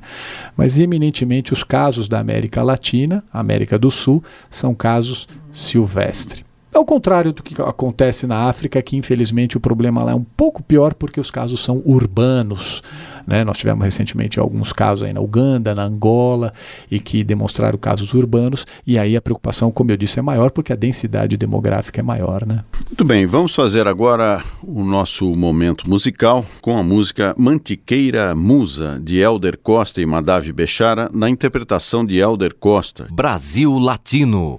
Mas 0.57 0.79
eminentemente 0.79 1.53
os 1.53 1.63
casos 1.63 2.07
da 2.07 2.19
América 2.19 2.61
Latina, 2.61 3.23
América 3.31 3.79
do 3.79 3.89
Sul, 3.89 4.23
são 4.49 4.75
casos 4.75 5.27
silvestres. 5.51 6.43
Ao 6.75 6.83
contrário 6.83 7.31
do 7.31 7.41
que 7.41 7.59
acontece 7.61 8.27
na 8.27 8.49
África, 8.49 8.81
que 8.81 8.97
infelizmente 8.97 9.55
o 9.55 9.61
problema 9.61 10.03
lá 10.03 10.11
é 10.11 10.15
um 10.15 10.25
pouco 10.25 10.61
pior 10.61 10.93
porque 10.93 11.21
os 11.21 11.31
casos 11.31 11.61
são 11.61 11.81
urbanos. 11.85 12.83
Né? 13.25 13.45
Nós 13.45 13.57
tivemos 13.57 13.83
recentemente 13.85 14.41
alguns 14.41 14.73
casos 14.73 15.03
aí 15.03 15.13
na 15.13 15.21
Uganda, 15.21 15.73
na 15.73 15.85
Angola, 15.85 16.53
e 16.91 16.99
que 16.99 17.23
demonstraram 17.23 17.79
casos 17.79 18.13
urbanos, 18.13 18.67
e 18.85 18.99
aí 18.99 19.15
a 19.15 19.21
preocupação, 19.21 19.71
como 19.71 19.89
eu 19.89 19.95
disse, 19.95 20.19
é 20.19 20.21
maior 20.21 20.51
porque 20.51 20.73
a 20.73 20.75
densidade 20.75 21.37
demográfica 21.37 22.01
é 22.01 22.03
maior. 22.03 22.45
Né? 22.45 22.63
Muito 22.85 23.05
bem, 23.05 23.25
vamos 23.25 23.55
fazer 23.55 23.87
agora 23.87 24.43
o 24.61 24.83
nosso 24.83 25.31
momento 25.31 25.89
musical 25.89 26.45
com 26.61 26.77
a 26.77 26.83
música 26.83 27.33
Mantiqueira 27.37 28.35
Musa, 28.35 28.99
de 29.01 29.15
Elder 29.17 29.57
Costa 29.57 30.01
e 30.01 30.05
Madave 30.05 30.51
Bechara, 30.51 31.09
na 31.13 31.29
interpretação 31.29 32.05
de 32.05 32.17
Elder 32.17 32.53
Costa. 32.53 33.07
Brasil 33.09 33.79
Latino. 33.79 34.57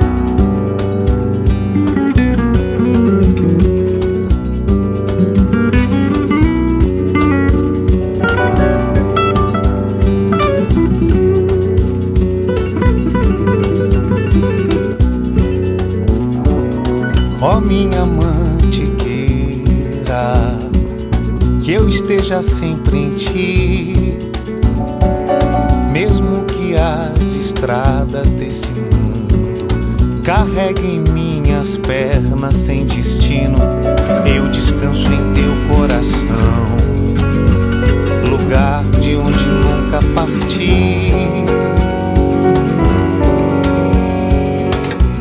Esteja 22.37 22.43
sempre 22.43 22.99
em 22.99 23.11
ti, 23.11 24.19
mesmo 25.93 26.45
que 26.45 26.75
as 26.77 27.35
estradas 27.35 28.31
desse 28.33 28.71
mundo 28.73 30.21
carreguem 30.23 31.01
minhas 31.13 31.77
pernas 31.79 32.57
sem 32.57 32.85
destino, 32.85 33.59
eu 34.27 34.49
descanso 34.49 35.07
em 35.07 35.33
teu 35.33 35.57
coração, 35.69 36.67
lugar 38.29 38.85
de 39.01 39.17
onde 39.17 39.45
nunca 39.47 40.01
parti. 40.15 41.13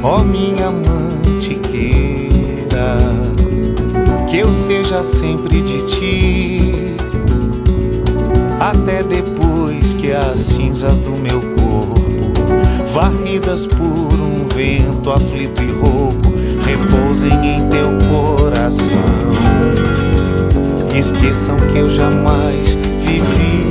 Ó 0.03 0.19
oh, 0.19 0.23
minha 0.23 0.69
mantiqueira, 0.71 1.77
que 4.29 4.37
eu 4.37 4.51
seja 4.51 5.01
sempre 5.03 5.61
até 8.65 9.03
depois 9.03 9.93
que 9.93 10.11
as 10.11 10.39
cinzas 10.39 10.97
do 10.97 11.11
meu 11.11 11.39
corpo, 11.39 12.01
varridas 12.91 13.67
por 13.67 14.19
um 14.19 14.47
vento 14.55 15.11
aflito 15.11 15.61
e 15.61 15.71
rouco, 15.71 16.33
repousem 16.65 17.31
em 17.45 17.69
teu 17.69 17.95
coração. 18.09 18.89
Esqueçam 20.97 21.57
que 21.57 21.77
eu 21.77 21.91
jamais 21.91 22.73
vivi. 23.03 23.65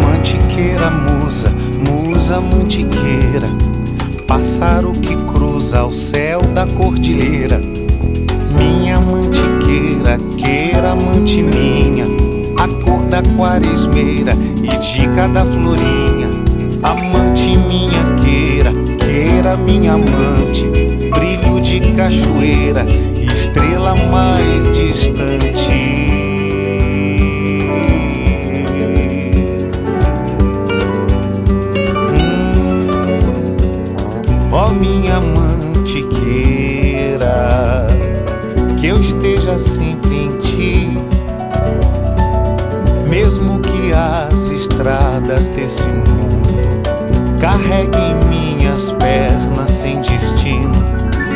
Mantiqueira, 0.00 0.88
musa, 0.88 1.52
musa 1.84 2.40
mantiqueira, 2.40 3.48
pássaro 4.28 4.92
que 4.92 5.16
cruza 5.32 5.84
o 5.84 5.92
céu 5.92 6.42
da 6.42 6.64
cordilheira. 6.64 7.60
Minha 8.56 9.00
mantiqueira 9.00 10.18
queira 10.36 10.61
amante 10.92 11.42
minha, 11.42 12.04
a 12.58 12.68
cor 12.84 13.04
da 13.06 13.22
quaresmeira 13.22 14.36
e 14.62 14.76
de 14.78 15.08
cada 15.14 15.44
florinha. 15.44 16.28
Amante 16.82 17.56
minha 17.56 18.04
queira, 18.22 18.72
queira 18.98 19.56
minha 19.56 19.92
amante, 19.94 20.66
brilho 21.10 21.60
de 21.60 21.80
cachoeira, 21.92 22.86
estrela 23.32 23.94
mais 23.94 24.70
distante. 24.70 25.72
Ó 34.50 34.66
oh, 34.66 34.74
minha 34.74 35.16
amante 35.16 36.02
queira 36.02 37.86
que 38.82 38.88
eu 38.88 39.00
esteja 39.00 39.56
sempre 39.60 40.11
em 40.11 40.11
ti. 40.56 40.90
Mesmo 43.08 43.60
que 43.60 43.92
as 43.92 44.50
estradas 44.50 45.48
desse 45.48 45.88
mundo 45.88 46.82
carreguem 47.40 48.14
minhas 48.28 48.92
pernas 48.92 49.70
sem 49.70 50.00
destino, 50.00 50.84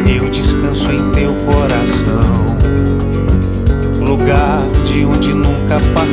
eu 0.07 0.29
descanso 0.31 0.91
em 0.91 1.11
teu 1.13 1.35
coração, 1.45 2.57
lugar 4.01 4.63
de 4.85 5.05
onde 5.05 5.35
nunca 5.35 5.81
parti. 5.95 6.06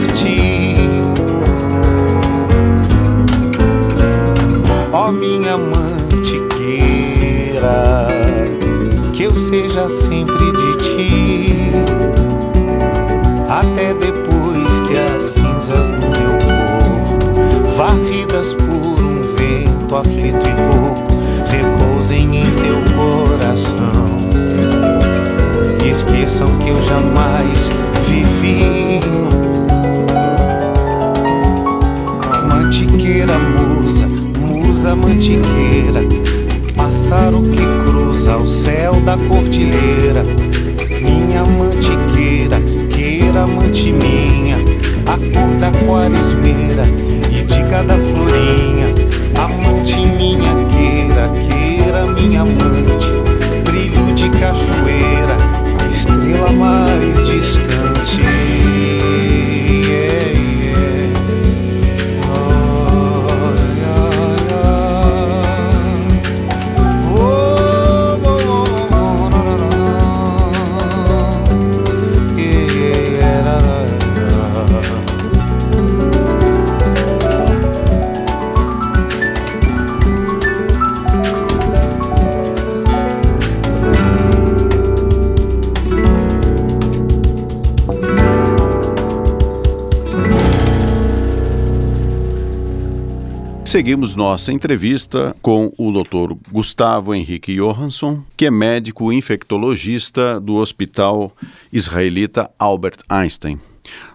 Seguimos 93.74 94.16
nossa 94.16 94.54
entrevista 94.54 95.36
com 95.42 95.74
o 95.80 95.92
Dr. 95.92 96.36
Gustavo 96.52 97.12
Henrique 97.12 97.56
Johansson, 97.56 98.24
que 98.38 98.46
é 98.46 98.52
médico 98.52 99.12
infectologista 99.12 100.40
do 100.40 100.58
Hospital 100.58 101.36
Israelita 101.72 102.52
Albert 102.60 102.98
Einstein. 103.10 103.60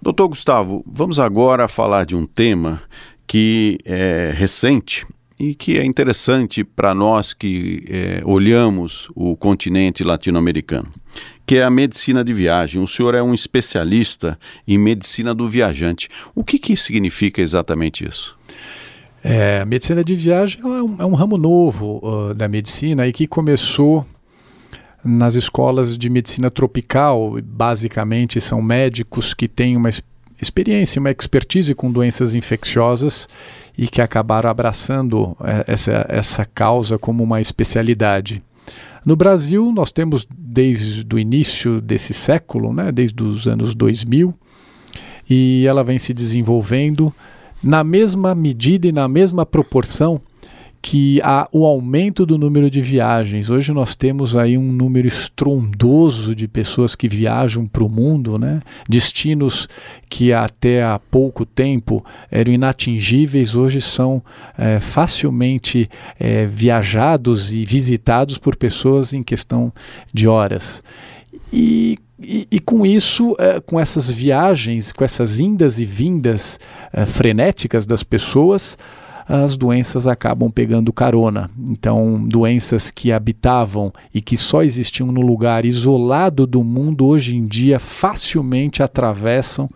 Doutor 0.01 0.29
Gustavo, 0.29 0.85
vamos 0.87 1.19
agora 1.19 1.67
falar 1.67 2.07
de 2.07 2.15
um 2.15 2.25
tema 2.25 2.81
que 3.27 3.79
é 3.85 4.33
recente 4.33 5.05
e 5.41 5.57
que 5.57 5.77
é 5.77 5.85
interessante 5.85 6.63
para 6.63 6.95
nós 6.95 7.35
que 7.35 7.85
é, 7.89 8.23
olhamos 8.25 9.09
o 9.13 9.35
continente 9.37 10.05
latino-americano, 10.05 10.87
que 11.45 11.57
é 11.57 11.65
a 11.65 11.71
medicina 11.71 12.23
de 12.23 12.33
viagem. 12.33 12.81
O 12.81 12.87
senhor 12.87 13.13
é 13.13 13.23
um 13.25 13.35
especialista 13.35 14.39
em 14.69 14.79
medicina 14.79 15.35
do 15.35 15.49
viajante. 15.49 16.09
O 16.33 16.45
que, 16.45 16.61
que 16.61 16.77
significa 16.77 17.43
exatamente 17.43 18.07
isso? 18.07 18.38
É, 19.23 19.61
a 19.61 19.65
medicina 19.65 20.05
de 20.05 20.15
viagem 20.15 20.61
é 20.63 20.67
um, 20.67 20.97
é 21.01 21.05
um 21.05 21.15
ramo 21.15 21.37
novo 21.37 22.01
uh, 22.03 22.35
da 22.35 22.49
medicina 22.49 23.07
e 23.07 23.13
que 23.13 23.27
começou 23.27 24.07
nas 25.05 25.35
escolas 25.35 25.99
de 25.99 26.09
medicina 26.09 26.51
tropical. 26.51 27.37
Basicamente, 27.43 28.41
são 28.41 28.63
médicos 28.63 29.35
que 29.35 29.49
têm 29.49 29.77
uma 29.77 29.91
experiência, 30.41 31.01
uma 31.01 31.11
expertise 31.11 31.75
com 31.75 31.91
doenças 31.91 32.35
infecciosas 32.35 33.29
e 33.77 33.89
que 33.89 34.01
acabaram 34.01 34.49
abraçando 34.49 35.37
é, 35.43 35.73
essa, 35.73 36.07
essa 36.09 36.45
causa 36.45 36.99
como 36.99 37.23
uma 37.23 37.41
especialidade. 37.41 38.43
No 39.05 39.17
Brasil, 39.17 39.73
nós 39.73 39.91
temos 39.91 40.27
desde 40.31 41.07
o 41.15 41.19
início 41.19 41.81
desse 41.81 42.13
século, 42.13 42.73
né, 42.73 42.93
desde 42.93 43.23
os 43.23 43.47
anos 43.47 43.75
2000, 43.75 44.35
e 45.31 45.65
ela 45.67 45.85
vem 45.85 45.99
se 45.99 46.13
desenvolvendo 46.13 47.13
na 47.63 47.83
mesma 47.83 48.35
medida 48.35 48.87
e 48.87 48.93
na 48.93 49.09
mesma 49.09 49.45
proporção 49.45 50.21
que 50.81 51.21
há 51.23 51.49
o 51.53 51.67
aumento 51.67 52.25
do 52.25 52.39
número 52.39 52.71
de 52.71 52.81
viagens. 52.81 53.51
Hoje 53.51 53.73
nós 53.73 53.97
temos 53.97 54.37
aí 54.37 54.57
um 54.57 54.73
número 54.73 55.09
estrondoso 55.09 56.35
de 56.35 56.47
pessoas 56.47 56.95
que 56.95 57.09
viajam 57.09 57.67
para 57.67 57.85
o 57.85 57.89
mundo, 57.89 58.39
né? 58.39 58.63
destinos 58.89 59.69
que 60.09 60.33
até 60.33 60.85
há 60.85 60.99
pouco 61.11 61.45
tempo 61.45 62.05
eram 62.31 62.53
inatingíveis, 62.53 63.55
hoje 63.55 63.81
são 63.81 64.23
é, 64.57 64.79
facilmente 64.79 65.89
é, 66.19 66.47
viajados 66.47 67.53
e 67.53 67.65
visitados 67.65 68.39
por 68.39 68.55
pessoas 68.55 69.13
em 69.13 69.23
questão 69.23 69.73
de 70.13 70.29
horas. 70.29 70.83
E 71.53 71.99
e, 72.21 72.49
e, 72.51 72.59
com 72.59 72.85
isso, 72.85 73.37
é, 73.39 73.61
com 73.61 73.79
essas 73.79 74.11
viagens, 74.11 74.91
com 74.91 75.05
essas 75.05 75.39
indas 75.39 75.79
e 75.79 75.85
vindas 75.85 76.59
é, 76.93 77.07
frenéticas 77.07 77.87
das 77.87 78.03
pessoas, 78.03 78.77
as 79.29 79.57
doenças 79.57 80.07
acabam 80.07 80.51
pegando 80.51 80.93
carona. 80.93 81.51
Então, 81.59 82.21
doenças 82.27 82.91
que 82.91 83.13
habitavam 83.13 83.93
e 84.13 84.23
que 84.23 84.37
só 84.37 84.63
existiam 84.63 85.13
no 85.13 85.21
lugar 85.21 85.67
isolado 85.67 86.47
do 86.47 86.65
mundo, 86.65 87.07
hoje 87.07 87.37
em 87.37 87.47
dia 87.47 87.79
facilmente 87.79 88.83
atravessam 88.83 89.69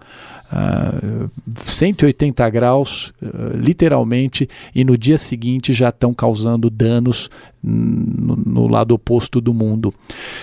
Uh, 0.53 1.31
180 1.65 2.51
graus, 2.51 3.13
uh, 3.23 3.57
literalmente, 3.57 4.47
e 4.75 4.85
no 4.85 4.99
dia 4.99 5.17
seguinte 5.17 5.73
já 5.73 5.89
estão 5.89 6.13
causando 6.13 6.69
danos 6.69 7.31
no, 7.63 8.37
no, 8.37 8.69
lado 8.69 8.93
oposto 8.93 9.41
do 9.41 9.55
mundo. 9.55 9.95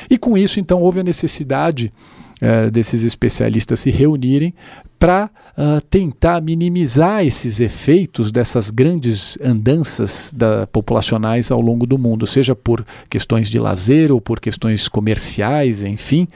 E 0.09 0.17
com 0.17 0.35
isso, 0.35 0.59
então, 0.59 0.81
houve 0.81 1.01
a 1.01 1.03
necessidade 1.03 1.93
uh, 2.41 2.71
desses 2.71 3.03
especialistas 3.03 3.81
se 3.81 3.91
reunirem 3.91 4.51
para 4.99 5.31
uh, 5.57 5.79
tentar 5.89 6.41
minimizar 6.41 7.25
esses 7.25 7.61
efeitos 7.61 8.31
dessas 8.31 8.69
grandes 8.69 9.37
andanças 9.41 10.31
da, 10.35 10.67
populacionais 10.67 11.49
ao 11.49 11.61
longo 11.61 11.87
do 11.87 11.97
mundo, 11.97 12.27
seja 12.27 12.53
por 12.53 12.85
questões 13.09 13.49
de 13.49 13.57
lazer 13.57 14.11
ou 14.11 14.19
por 14.19 14.41
questões 14.41 14.89
comerciais, 14.89 15.83
enfim, 15.83 16.27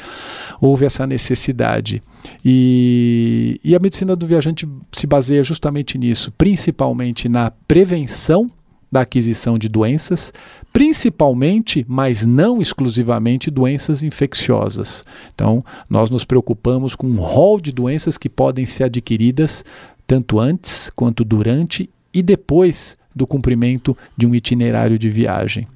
houve 0.62 0.86
essa 0.86 1.06
necessidade. 1.06 2.02
E, 2.43 3.60
e 3.62 3.76
a 3.76 3.80
medicina 3.80 4.15
do 4.15 4.26
viajante 4.26 4.65
se 4.93 5.06
baseia 5.06 5.43
justamente 5.43 5.97
nisso, 5.97 6.32
principalmente 6.38 7.28
na 7.28 7.52
prevenção 7.67 8.49
da 8.93 9.01
aquisição 9.01 9.58
de 9.58 9.67
doenças, 9.67 10.32
principalmente, 10.71 11.84
mas 11.89 12.27
não 12.27 12.62
exclusivamente, 12.62 13.49
doenças 13.49 14.03
infecciosas. 14.03 15.03
Então, 15.34 15.65
nós 15.89 16.12
nos 16.12 16.23
preocupamos 16.23 16.95
com 16.95 17.08
um 17.08 17.15
rol 17.15 17.60
de 17.60 17.71
doenças 17.71 18.19
que 18.19 18.29
podem 18.29 18.67
ser 18.67 18.84
adquiridas 18.84 19.65
tanto 20.06 20.39
antes 20.39 20.91
quanto 20.95 21.25
durante 21.25 21.89
e 22.13 22.21
depois 22.21 22.95
do 23.15 23.25
cumprimento 23.25 23.97
de 24.15 24.27
um 24.27 24.36
itinerário 24.36 24.99
de 24.99 25.10
viagem. 25.10 25.67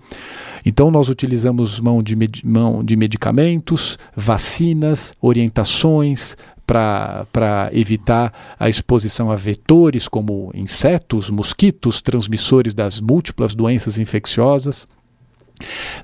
Então, 0.67 0.91
nós 0.91 1.07
utilizamos 1.07 1.79
mão 1.79 2.03
de, 2.03 2.13
mão 2.43 2.83
de 2.83 2.97
medicamentos, 2.97 3.97
vacinas, 4.13 5.13
orientações, 5.21 6.35
para 6.65 7.69
evitar 7.71 8.33
a 8.59 8.67
exposição 8.67 9.31
a 9.31 9.35
vetores 9.37 10.09
como 10.09 10.51
insetos, 10.53 11.29
mosquitos, 11.29 12.01
transmissores 12.01 12.73
das 12.73 12.99
múltiplas 12.99 13.55
doenças 13.55 13.97
infecciosas. 13.97 14.85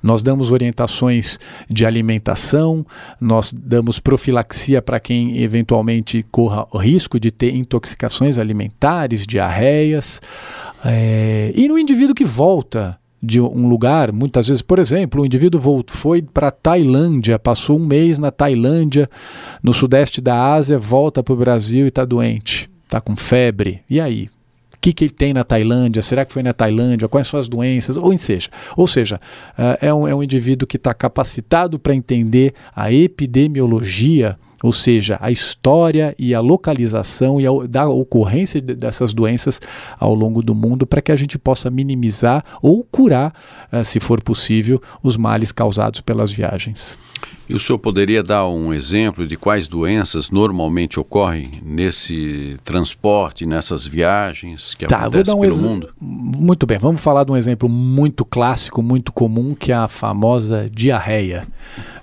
Nós 0.02 0.24
damos 0.24 0.50
orientações 0.50 1.38
de 1.70 1.86
alimentação, 1.86 2.86
nós 3.20 3.52
damos 3.52 4.00
profilaxia 4.00 4.82
para 4.82 4.98
quem 4.98 5.40
eventualmente 5.40 6.26
corra 6.32 6.66
o 6.72 6.78
risco 6.78 7.20
de 7.20 7.32
ter 7.32 7.54
intoxicações 7.54 8.38
alimentares, 8.38 9.28
diarreias. 9.28 10.22
É, 10.86 11.52
e 11.54 11.68
no 11.68 11.78
indivíduo 11.78 12.16
que 12.16 12.24
volta 12.24 12.98
de 13.24 13.40
um 13.40 13.70
lugar, 13.70 14.12
muitas 14.12 14.50
vezes, 14.50 14.62
por 14.62 14.80
exemplo, 14.80 15.22
o 15.22 15.26
indivíduo 15.26 15.60
voltou, 15.60 15.96
foi 15.96 16.22
para 16.22 16.50
a 16.50 16.52
Tailândia, 16.52 17.40
passou 17.40 17.80
um 17.80 17.86
mês 17.86 18.20
na 18.20 18.32
Tailândia, 18.32 19.10
no 19.64 19.72
sudeste 19.74 20.20
da 20.20 20.54
Ásia, 20.54 20.78
volta 20.78 21.24
para 21.24 21.34
o 21.34 21.38
Brasil 21.38 21.86
e 21.86 21.88
está 21.88 22.04
doente, 22.04 22.70
está 22.84 23.00
com 23.00 23.16
febre. 23.16 23.82
E 23.90 24.02
aí? 24.02 24.30
O 24.76 24.80
que, 24.84 24.92
que 24.92 25.06
ele 25.06 25.14
tem 25.14 25.34
na 25.34 25.46
Tailândia? 25.46 26.02
Será 26.02 26.26
que 26.26 26.34
foi 26.34 26.44
na 26.44 26.52
Tailândia? 26.52 27.08
Quais 27.08 27.28
são 27.28 27.40
as 27.40 27.48
doenças? 27.48 27.96
Ou 27.96 28.18
seja, 28.18 28.50
ou 28.76 28.86
seja 28.86 29.16
uh, 29.58 29.78
é, 29.80 29.94
um, 29.94 30.06
é 30.06 30.14
um 30.14 30.22
indivíduo 30.22 30.68
que 30.68 30.76
está 30.76 30.94
capacitado 30.94 31.80
para 31.80 31.96
entender 31.96 32.54
a 32.76 32.92
epidemiologia 32.92 34.38
ou 34.64 34.72
seja, 34.72 35.18
a 35.22 35.30
história 35.30 36.16
e 36.18 36.34
a 36.34 36.40
localização 36.40 37.40
e 37.42 37.46
a, 37.46 37.52
da 37.68 37.88
ocorrência 37.88 38.62
dessas 38.62 39.14
doenças 39.14 39.60
ao 40.00 40.16
longo 40.16 40.42
do 40.42 40.56
mundo 40.56 40.88
para 40.88 41.02
que 41.02 41.12
a 41.12 41.16
gente 41.18 41.38
possa 41.38 41.70
minimizar 41.70 42.44
ou 42.62 42.82
curar, 42.84 43.34
uh, 43.72 43.84
se 43.84 44.00
for 44.00 44.22
possível, 44.22 44.82
os 45.04 45.18
males 45.18 45.52
causados 45.52 46.00
pelas 46.00 46.32
viagens. 46.32 46.98
E 47.48 47.54
o 47.54 47.60
senhor 47.60 47.78
poderia 47.78 48.24
dar 48.24 48.48
um 48.48 48.74
exemplo 48.74 49.28
de 49.28 49.36
quais 49.36 49.68
doenças 49.68 50.30
normalmente 50.30 50.98
ocorrem 50.98 51.52
nesse 51.62 52.58
transporte, 52.64 53.46
nessas 53.46 53.86
viagens 53.86 54.74
que 54.74 54.88
tá, 54.88 55.00
acontecem 55.00 55.36
um 55.36 55.42
pelo 55.42 55.58
mundo? 55.58 55.90
Muito 56.00 56.66
bem, 56.66 56.78
vamos 56.78 57.02
falar 57.02 57.26
de 57.26 57.32
um 57.34 57.38
exemplo 57.38 57.68
muito 57.68 58.24
clássico, 58.24 58.82
muito 58.82 59.12
comum, 59.12 59.54
que 59.54 59.74
é 59.74 59.76
a 59.76 59.90
famosa 59.90 60.68
diarreia. 60.72 61.46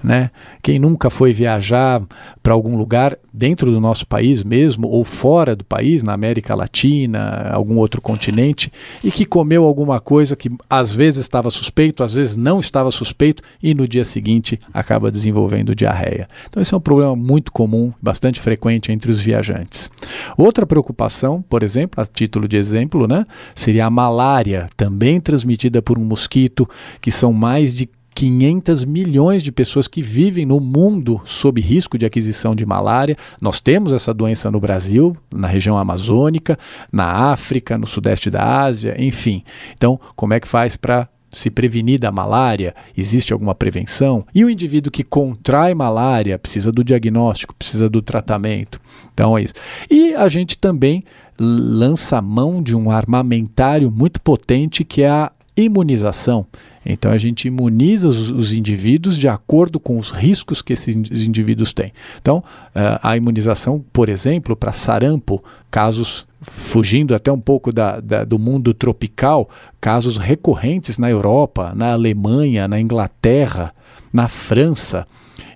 Né? 0.05 0.31
Quem 0.63 0.79
nunca 0.79 1.11
foi 1.11 1.33
viajar 1.33 2.03
para 2.43 2.53
algum 2.53 2.77
lugar 2.77 3.17
dentro 3.33 3.71
do 3.71 3.81
nosso 3.81 4.07
país 4.07 4.43
mesmo, 4.43 4.89
ou 4.89 5.05
fora 5.05 5.55
do 5.55 5.65
país, 5.65 6.03
na 6.03 6.13
América 6.13 6.55
Latina, 6.55 7.51
algum 7.53 7.77
outro 7.77 8.01
continente, 8.01 8.73
e 9.03 9.11
que 9.11 9.25
comeu 9.25 9.65
alguma 9.65 10.01
coisa 10.01 10.35
que 10.35 10.51
às 10.69 10.93
vezes 10.93 11.21
estava 11.21 11.51
suspeito, 11.51 12.03
às 12.03 12.15
vezes 12.15 12.37
não 12.37 12.61
estava 12.61 12.91
suspeito, 12.91 13.43
e 13.63 13.75
no 13.75 13.87
dia 13.87 14.05
seguinte 14.05 14.59
acaba 14.73 15.11
desenvolvendo 15.11 15.75
diarreia. 15.75 16.29
Então, 16.49 16.61
esse 16.61 16.75
é 16.75 16.77
um 16.77 16.81
problema 16.81 17.15
muito 17.15 17.53
comum, 17.53 17.93
bastante 18.03 18.41
frequente 18.41 18.91
entre 18.93 19.11
os 19.11 19.21
viajantes. 19.21 19.91
Outra 20.37 20.67
preocupação, 20.67 21.43
por 21.49 21.63
exemplo, 21.63 22.03
a 22.03 22.07
título 22.07 22.49
de 22.49 22.57
exemplo, 22.57 23.07
né, 23.07 23.25
seria 23.55 23.87
a 23.87 23.91
malária, 23.91 24.69
também 24.77 25.21
transmitida 25.21 25.81
por 25.81 25.99
um 25.99 26.05
mosquito, 26.05 26.69
que 27.01 27.11
são 27.11 27.33
mais 27.33 27.73
de 27.73 27.89
500 28.21 28.85
milhões 28.85 29.43
de 29.43 29.51
pessoas 29.51 29.89
que 29.89 30.03
vivem 30.03 30.45
no 30.45 30.61
mundo 30.61 31.23
sob 31.25 31.59
risco 31.59 31.97
de 31.97 32.05
aquisição 32.05 32.55
de 32.55 32.67
malária. 32.67 33.17
Nós 33.41 33.63
temos 33.63 33.95
essa 33.95 34.13
doença 34.13 34.51
no 34.51 34.61
Brasil, 34.61 35.17
na 35.35 35.49
região 35.49 35.79
amazônica, 35.79 36.59
na 36.93 37.07
África, 37.33 37.79
no 37.79 37.87
sudeste 37.87 38.29
da 38.29 38.61
Ásia, 38.63 38.95
enfim. 38.99 39.43
Então, 39.73 39.99
como 40.15 40.35
é 40.35 40.41
que 40.41 40.47
faz 40.47 40.77
para 40.77 41.09
se 41.31 41.49
prevenir 41.49 41.99
da 41.99 42.13
malária? 42.13 42.75
Existe 42.95 43.33
alguma 43.33 43.55
prevenção? 43.55 44.27
E 44.35 44.45
o 44.45 44.51
indivíduo 44.51 44.93
que 44.93 45.03
contrai 45.03 45.75
malária 45.75 46.39
precisa 46.39 46.71
do 46.71 46.85
diagnóstico, 46.85 47.55
precisa 47.55 47.89
do 47.89 48.03
tratamento. 48.03 48.79
Então 49.15 49.39
é 49.39 49.45
isso. 49.45 49.55
E 49.91 50.15
a 50.15 50.29
gente 50.29 50.59
também 50.59 51.05
lança 51.39 52.21
mão 52.21 52.63
de 52.63 52.77
um 52.77 52.91
armamentário 52.91 53.91
muito 53.91 54.21
potente 54.21 54.85
que 54.85 55.01
é 55.01 55.09
a 55.09 55.33
imunização. 55.65 56.47
Então 56.85 57.11
a 57.13 57.19
gente 57.19 57.47
imuniza 57.47 58.09
os, 58.09 58.31
os, 58.31 58.53
indivíduos 58.53 59.17
de 59.17 59.29
acordo 59.29 59.79
com 59.79 59.99
os 59.99 60.11
riscos 60.11 60.63
que 60.63 60.73
esses 60.73 60.97
indivíduos 60.97 61.73
têm. 61.73 61.93
Então 62.21 62.39
uh, 62.39 62.99
a 63.03 63.17
imunização, 63.17 63.85
por 63.93 64.09
exemplo, 64.09 64.57
para 64.57 64.73
sarampo, 64.73 65.43
casos 65.71 66.27
fugindo 66.41 67.15
até 67.15 67.31
um 67.31 67.41
pouco 67.41 67.71
da, 67.71 68.01
da, 68.01 68.25
do 68.25 68.39
mundo 68.39 68.73
tropical, 68.73 69.49
casos 69.81 70.17
recorrentes 70.17 70.97
na 70.97 71.11
Europa, 71.11 71.73
na 71.75 71.93
Alemanha, 71.93 72.67
na 72.67 72.81
Inglaterra, 72.81 73.75
na 74.13 74.27
França. 74.27 75.07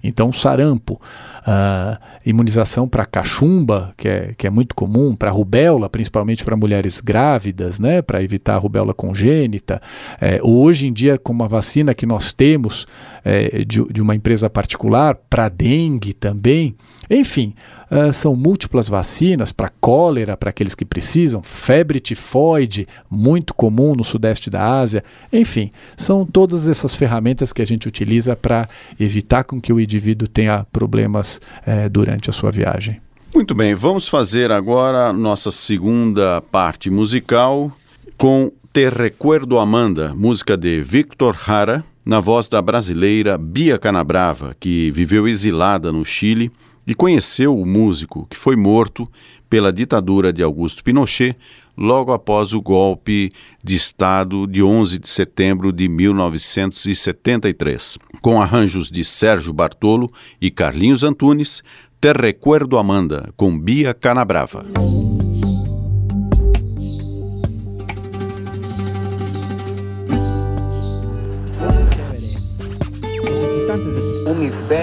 Então, 0.05 0.31
sarampo, 0.31 1.01
uh, 1.41 1.99
imunização 2.27 2.87
para 2.87 3.07
cachumba, 3.07 3.95
que 3.97 4.07
é, 4.07 4.35
que 4.37 4.47
é 4.47 4.51
muito 4.51 4.75
comum, 4.75 5.17
para 5.17 5.31
rubéola, 5.31 5.89
principalmente 5.89 6.45
para 6.45 6.55
mulheres 6.55 7.01
grávidas, 7.01 7.81
né, 7.81 8.03
para 8.03 8.23
evitar 8.23 8.55
a 8.55 8.59
rubéola 8.59 8.93
congênita. 8.93 9.81
É, 10.21 10.39
hoje 10.43 10.87
em 10.87 10.93
dia, 10.93 11.17
com 11.17 11.33
uma 11.33 11.49
vacina 11.49 11.95
que 11.95 12.05
nós 12.05 12.35
temos 12.35 12.87
é, 13.25 13.65
de, 13.65 13.83
de 13.85 14.03
uma 14.03 14.15
empresa 14.15 14.51
particular, 14.51 15.15
para 15.31 15.49
dengue 15.49 16.13
também. 16.13 16.77
Enfim, 17.11 17.55
uh, 17.91 18.13
são 18.13 18.35
múltiplas 18.35 18.89
vacinas 18.89 19.53
para 19.53 19.69
cólera, 19.81 20.37
para 20.37 20.51
aqueles 20.51 20.75
que 20.75 20.85
precisam, 20.85 21.43
febre 21.43 22.01
tifoide, 22.01 22.87
muito 23.11 23.55
comum 23.55 23.95
no 23.95 24.05
sudeste 24.05 24.49
da 24.49 24.81
Ásia. 24.81 25.05
Enfim, 25.33 25.71
são 25.97 26.25
todas 26.25 26.67
essas 26.67 26.95
ferramentas 26.95 27.53
que 27.53 27.63
a 27.63 27.65
gente 27.67 27.87
utiliza 27.87 28.35
para 28.35 28.69
evitar 28.99 29.45
com 29.45 29.61
que 29.61 29.73
o 29.73 29.81
indivíduo 29.95 30.27
tenha 30.27 30.67
problemas 30.73 31.41
uh, 31.67 31.89
durante 31.89 32.29
a 32.29 32.33
sua 32.33 32.51
viagem. 32.51 33.01
Muito 33.33 33.55
bem, 33.55 33.75
vamos 33.75 34.09
fazer 34.09 34.51
agora 34.51 35.13
nossa 35.13 35.51
segunda 35.51 36.41
parte 36.41 36.91
musical 36.91 37.73
com 38.17 38.51
Te 38.73 38.89
Recuerdo 38.89 39.59
Amanda, 39.59 40.15
música 40.15 40.57
de 40.57 40.83
Victor 40.83 41.37
Hara, 41.47 41.85
na 42.05 42.21
voz 42.21 42.49
da 42.49 42.61
brasileira 42.61 43.39
Bia 43.39 43.79
Canabrava, 43.79 44.55
que 44.61 44.91
viveu 44.91 45.27
exilada 45.27 45.91
no 45.91 46.05
Chile 46.05 46.51
e 46.87 46.95
conheceu 46.95 47.59
o 47.59 47.67
músico 47.67 48.27
que 48.29 48.37
foi 48.37 48.57
morto 48.57 49.11
pela 49.49 49.73
ditadura 49.73 50.33
de 50.33 50.43
Augusto 50.43 50.85
Pinochet 50.85 51.37
logo 51.77 52.13
após 52.13 52.53
o 52.53 52.63
golpe 52.63 53.33
de 53.63 53.75
Estado 53.75 54.47
de 54.47 54.63
11 54.63 54.99
de 54.99 55.09
setembro 55.09 55.73
de 55.73 55.89
1973. 55.89 57.99
Com 58.21 58.41
arranjos 58.41 58.91
de 58.91 59.05
Sérgio 59.05 59.53
Bartolo 59.53 60.09
e 60.41 60.51
Carlinhos 60.51 61.03
Antunes, 61.03 61.63
Te 62.01 62.13
Recuerdo 62.13 62.79
Amanda, 62.79 63.33
com 63.37 63.59
Bia 63.59 63.93
Canabrava. 63.93 64.65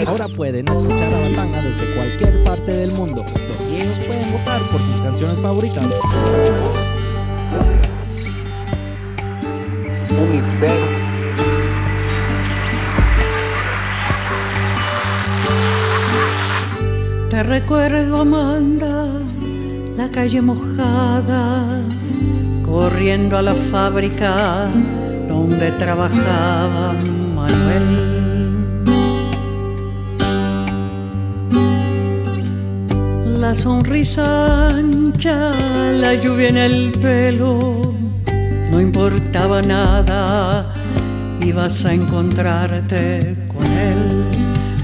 Ahora 0.06 0.28
pueden 0.28 0.68
escuchar 0.68 1.12
a 1.12 1.20
Batanga 1.22 1.62
desde 1.62 1.96
cualquier 1.96 2.44
parte 2.44 2.72
del 2.72 2.92
mundo. 2.92 3.26
Los 3.26 3.68
viejos 3.68 3.98
pueden 4.06 4.32
votar 4.32 4.62
por 4.70 4.80
sus 4.80 5.02
canciones 5.02 5.40
favoritas. 5.40 5.88
Te 17.32 17.44
recuerdo, 17.44 18.22
Amanda, 18.22 19.08
la 19.98 20.10
calle 20.10 20.42
mojada, 20.42 21.82
corriendo 22.64 23.36
a 23.36 23.42
la 23.42 23.56
fábrica 23.56 24.70
donde 25.28 25.72
trabajaba 25.72 26.94
Manuel. 27.36 28.21
La 33.42 33.56
sonrisa 33.56 34.70
ancha, 34.70 35.52
la 35.94 36.14
lluvia 36.14 36.50
en 36.50 36.58
el 36.58 36.92
pelo, 36.92 37.58
no 38.70 38.80
importaba 38.80 39.64
nada, 39.64 40.72
ibas 41.42 41.84
a 41.86 41.94
encontrarte 41.96 43.36
con 43.48 43.66
él, 43.66 44.26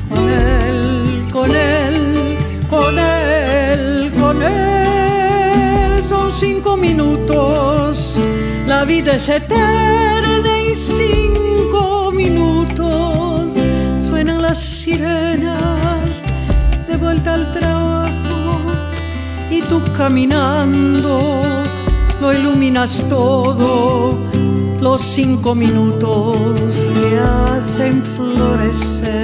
con 0.09 0.27
él, 0.27 1.27
con 1.31 1.51
él, 1.55 2.37
con 2.67 2.97
él, 2.97 4.11
con 4.19 4.41
él. 4.41 6.03
Son 6.07 6.31
cinco 6.31 6.75
minutos, 6.77 8.19
la 8.65 8.85
vida 8.85 9.17
es 9.17 9.29
eterna 9.29 10.53
y 10.71 10.73
cinco 10.73 12.11
minutos. 12.11 13.51
Suenan 14.01 14.41
las 14.41 14.57
sirenas 14.57 16.23
de 16.87 16.97
vuelta 16.97 17.35
al 17.35 17.51
trabajo 17.51 18.06
y 19.57 19.61
tú 19.61 19.81
caminando 19.93 21.19
lo 22.21 22.33
iluminas 22.33 23.05
todo. 23.09 24.17
Los 24.81 25.01
cinco 25.01 25.55
minutos 25.55 26.37
te 26.93 27.19
hacen 27.19 28.03
florecer. 28.03 29.17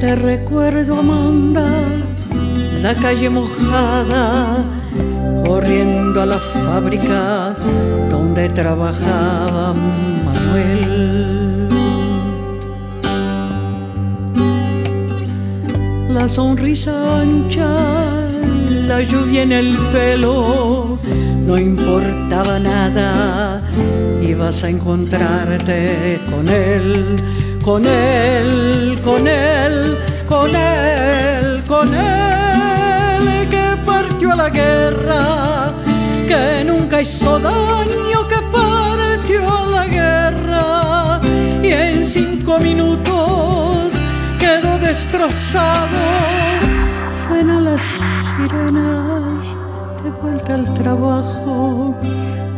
Te 0.00 0.14
recuerdo, 0.16 0.98
Amanda, 0.98 1.68
la 2.82 2.94
calle 2.94 3.30
mojada, 3.30 4.64
corriendo 5.46 6.22
a 6.22 6.26
la 6.26 6.38
fábrica 6.38 7.56
donde 8.10 8.48
trabajaba 8.50 9.72
Manuel. 10.24 11.45
Sonrisa 16.28 17.20
ancha, 17.20 17.68
la 18.88 19.00
lluvia 19.02 19.42
en 19.42 19.52
el 19.52 19.76
pelo, 19.92 20.98
no 21.46 21.58
importaba 21.58 22.58
nada, 22.58 23.62
ibas 24.22 24.64
a 24.64 24.70
encontrarte 24.70 26.20
con 26.30 26.48
él, 26.48 27.16
con 27.62 27.84
él, 27.86 28.98
con 29.02 29.28
él, 29.28 29.96
con 30.26 30.50
él, 30.54 31.62
con 31.66 31.94
él, 31.94 33.48
que 33.48 33.76
partió 33.84 34.32
a 34.32 34.36
la 34.36 34.50
guerra, 34.50 35.72
que 36.26 36.64
nunca 36.64 37.02
hizo 37.02 37.38
daño, 37.38 38.28
que 38.28 38.40
partió 38.50 39.42
a 39.48 39.66
la 39.66 39.86
guerra, 39.86 41.20
y 41.62 41.68
en 41.68 42.06
cinco 42.06 42.58
minutos 42.58 43.85
destrozado. 44.78 45.98
Suenan 47.26 47.64
las 47.64 47.82
sirenas 47.82 49.56
de 50.02 50.10
vuelta 50.22 50.54
al 50.54 50.74
trabajo. 50.74 51.94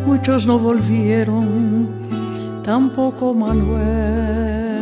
Muchos 0.07 0.47
no 0.47 0.59
volvieron, 0.59 1.89
tampoco 2.65 3.35
Manuel. 3.35 4.79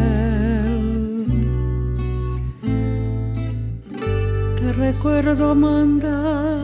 Te 4.56 4.72
recuerdo, 4.72 5.50
Amanda, 5.50 6.58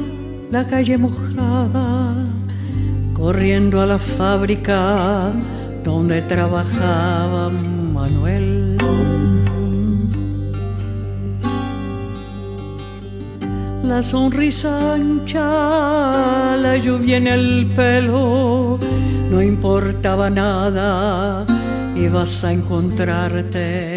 la 0.50 0.64
calle 0.64 0.98
mojada, 0.98 2.14
corriendo 3.14 3.80
a 3.80 3.86
la 3.86 3.98
fábrica 3.98 5.32
donde 5.84 6.22
trabajaba 6.22 7.50
Manuel. 7.92 8.78
La 13.92 14.02
sonrisa 14.02 14.94
ancha, 14.94 16.56
la 16.56 16.78
lluvia 16.78 17.18
en 17.18 17.26
el 17.26 17.70
pelo, 17.76 18.78
no 19.30 19.42
importaba 19.42 20.30
nada, 20.30 21.44
ibas 21.94 22.42
a 22.42 22.52
encontrarte 22.52 23.91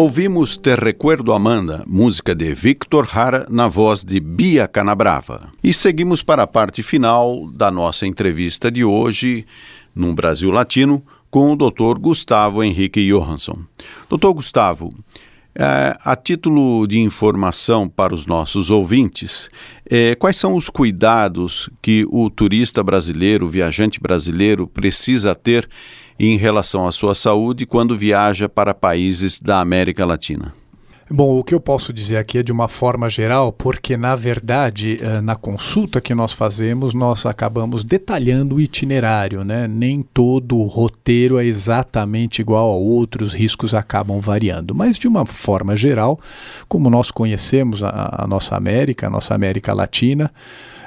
Ouvimos 0.00 0.56
Te 0.56 0.76
Recuerdo 0.76 1.32
Amanda, 1.32 1.82
música 1.84 2.32
de 2.32 2.54
Victor 2.54 3.08
Hara, 3.12 3.48
na 3.50 3.66
voz 3.66 4.04
de 4.04 4.20
Bia 4.20 4.68
Canabrava. 4.68 5.50
E 5.60 5.74
seguimos 5.74 6.22
para 6.22 6.44
a 6.44 6.46
parte 6.46 6.84
final 6.84 7.50
da 7.52 7.68
nossa 7.68 8.06
entrevista 8.06 8.70
de 8.70 8.84
hoje, 8.84 9.44
no 9.92 10.14
Brasil 10.14 10.52
Latino, 10.52 11.02
com 11.28 11.50
o 11.50 11.56
Dr. 11.56 11.98
Gustavo 11.98 12.62
Henrique 12.62 13.04
Johansson. 13.10 13.58
Dr. 14.08 14.28
Gustavo, 14.34 14.94
é, 15.54 15.96
a 16.04 16.14
título 16.14 16.86
de 16.86 16.98
informação 17.00 17.88
para 17.88 18.14
os 18.14 18.26
nossos 18.26 18.70
ouvintes, 18.70 19.50
é, 19.88 20.14
quais 20.14 20.36
são 20.36 20.54
os 20.54 20.68
cuidados 20.68 21.68
que 21.82 22.06
o 22.10 22.30
turista 22.30 22.82
brasileiro, 22.82 23.46
o 23.46 23.48
viajante 23.48 24.00
brasileiro, 24.00 24.66
precisa 24.66 25.34
ter 25.34 25.68
em 26.18 26.36
relação 26.36 26.86
à 26.86 26.92
sua 26.92 27.14
saúde 27.14 27.66
quando 27.66 27.96
viaja 27.96 28.48
para 28.48 28.74
países 28.74 29.38
da 29.38 29.60
América 29.60 30.04
Latina? 30.04 30.54
Bom, 31.10 31.38
o 31.38 31.44
que 31.44 31.54
eu 31.54 31.60
posso 31.60 31.90
dizer 31.90 32.18
aqui 32.18 32.38
é 32.38 32.42
de 32.42 32.52
uma 32.52 32.68
forma 32.68 33.08
geral, 33.08 33.50
porque 33.50 33.96
na 33.96 34.14
verdade, 34.14 34.98
eh, 35.00 35.22
na 35.22 35.34
consulta 35.34 36.02
que 36.02 36.14
nós 36.14 36.34
fazemos, 36.34 36.92
nós 36.92 37.24
acabamos 37.24 37.82
detalhando 37.82 38.56
o 38.56 38.60
itinerário, 38.60 39.42
né? 39.42 39.66
Nem 39.66 40.02
todo 40.02 40.58
o 40.58 40.66
roteiro 40.66 41.38
é 41.38 41.46
exatamente 41.46 42.42
igual 42.42 42.70
ao 42.70 42.82
outro, 42.82 43.24
os 43.24 43.32
riscos 43.32 43.72
acabam 43.72 44.20
variando. 44.20 44.74
Mas 44.74 44.98
de 44.98 45.08
uma 45.08 45.24
forma 45.24 45.74
geral, 45.74 46.20
como 46.68 46.90
nós 46.90 47.10
conhecemos 47.10 47.82
a, 47.82 48.24
a 48.24 48.26
nossa 48.26 48.54
América, 48.54 49.06
a 49.06 49.10
nossa 49.10 49.34
América 49.34 49.72
Latina, 49.72 50.30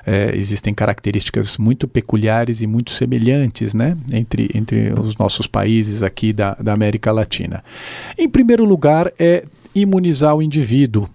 é, 0.06 0.36
existem 0.36 0.72
características 0.72 1.58
muito 1.58 1.88
peculiares 1.88 2.62
e 2.62 2.68
muito 2.68 2.92
semelhantes 2.92 3.74
né, 3.74 3.98
entre, 4.12 4.52
entre 4.54 4.94
os 4.94 5.18
nossos 5.18 5.48
países 5.48 6.04
aqui 6.04 6.32
da, 6.32 6.54
da 6.56 6.74
América 6.74 7.12
Latina. 7.12 7.64
Em 8.18 8.30
primeiro 8.30 8.66
lugar, 8.66 9.12
é 9.18 9.46
imunizar 9.74 10.36
o 10.36 10.42
indivíduo. 10.42 11.10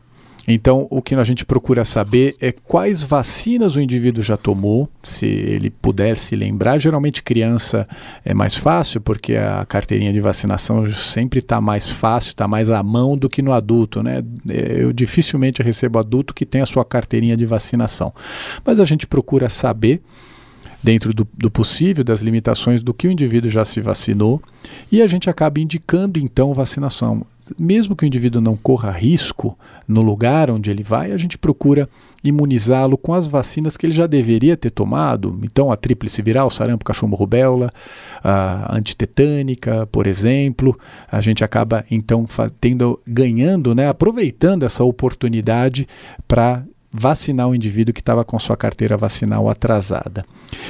Então, 0.48 0.86
o 0.90 1.02
que 1.02 1.14
a 1.14 1.24
gente 1.24 1.44
procura 1.44 1.84
saber 1.84 2.36
é 2.40 2.52
quais 2.52 3.02
vacinas 3.02 3.74
o 3.74 3.80
indivíduo 3.80 4.22
já 4.22 4.36
tomou, 4.36 4.88
se 5.02 5.26
ele 5.26 5.70
puder 5.70 6.16
se 6.16 6.36
lembrar. 6.36 6.78
Geralmente, 6.78 7.22
criança 7.22 7.84
é 8.24 8.32
mais 8.32 8.54
fácil, 8.54 9.00
porque 9.00 9.34
a 9.34 9.66
carteirinha 9.66 10.12
de 10.12 10.20
vacinação 10.20 10.88
sempre 10.92 11.40
está 11.40 11.60
mais 11.60 11.90
fácil, 11.90 12.28
está 12.28 12.46
mais 12.46 12.70
à 12.70 12.80
mão 12.80 13.18
do 13.18 13.28
que 13.28 13.42
no 13.42 13.52
adulto. 13.52 14.04
Né? 14.04 14.22
Eu 14.48 14.92
dificilmente 14.92 15.62
recebo 15.62 15.98
adulto 15.98 16.32
que 16.32 16.46
tem 16.46 16.60
a 16.60 16.66
sua 16.66 16.84
carteirinha 16.84 17.36
de 17.36 17.44
vacinação. 17.44 18.14
Mas 18.64 18.78
a 18.78 18.84
gente 18.84 19.04
procura 19.04 19.48
saber 19.48 20.00
dentro 20.82 21.12
do, 21.12 21.26
do, 21.36 21.50
possível, 21.50 22.04
das 22.04 22.20
limitações 22.20 22.82
do 22.82 22.94
que 22.94 23.08
o 23.08 23.10
indivíduo 23.10 23.50
já 23.50 23.64
se 23.64 23.80
vacinou, 23.80 24.40
e 24.90 25.02
a 25.02 25.06
gente 25.06 25.28
acaba 25.28 25.60
indicando 25.60 26.18
então 26.18 26.52
vacinação 26.54 27.26
mesmo 27.58 27.94
que 27.94 28.04
o 28.04 28.06
indivíduo 28.06 28.40
não 28.40 28.56
corra 28.56 28.90
risco 28.90 29.56
no 29.86 30.02
lugar 30.02 30.50
onde 30.50 30.70
ele 30.70 30.82
vai, 30.82 31.12
a 31.12 31.16
gente 31.16 31.38
procura 31.38 31.88
imunizá-lo 32.24 32.98
com 32.98 33.14
as 33.14 33.26
vacinas 33.26 33.76
que 33.76 33.86
ele 33.86 33.92
já 33.92 34.06
deveria 34.06 34.56
ter 34.56 34.70
tomado. 34.70 35.38
Então, 35.42 35.70
a 35.70 35.76
tríplice 35.76 36.20
viral, 36.22 36.50
sarampo, 36.50 36.84
cachumbo, 36.84 37.14
rubéola, 37.14 37.70
a 38.22 38.76
antitetânica, 38.76 39.86
por 39.86 40.06
exemplo, 40.06 40.76
a 41.10 41.20
gente 41.20 41.44
acaba 41.44 41.84
então 41.90 42.26
tendo, 42.60 43.00
ganhando, 43.06 43.74
né, 43.74 43.88
aproveitando 43.88 44.64
essa 44.64 44.82
oportunidade 44.82 45.86
para 46.26 46.64
vacinar 46.98 47.48
o 47.48 47.54
indivíduo 47.54 47.92
que 47.92 48.00
estava 48.00 48.24
com 48.24 48.38
sua 48.38 48.56
carteira 48.56 48.96
vacinal 48.96 49.48
atrasada. 49.48 50.24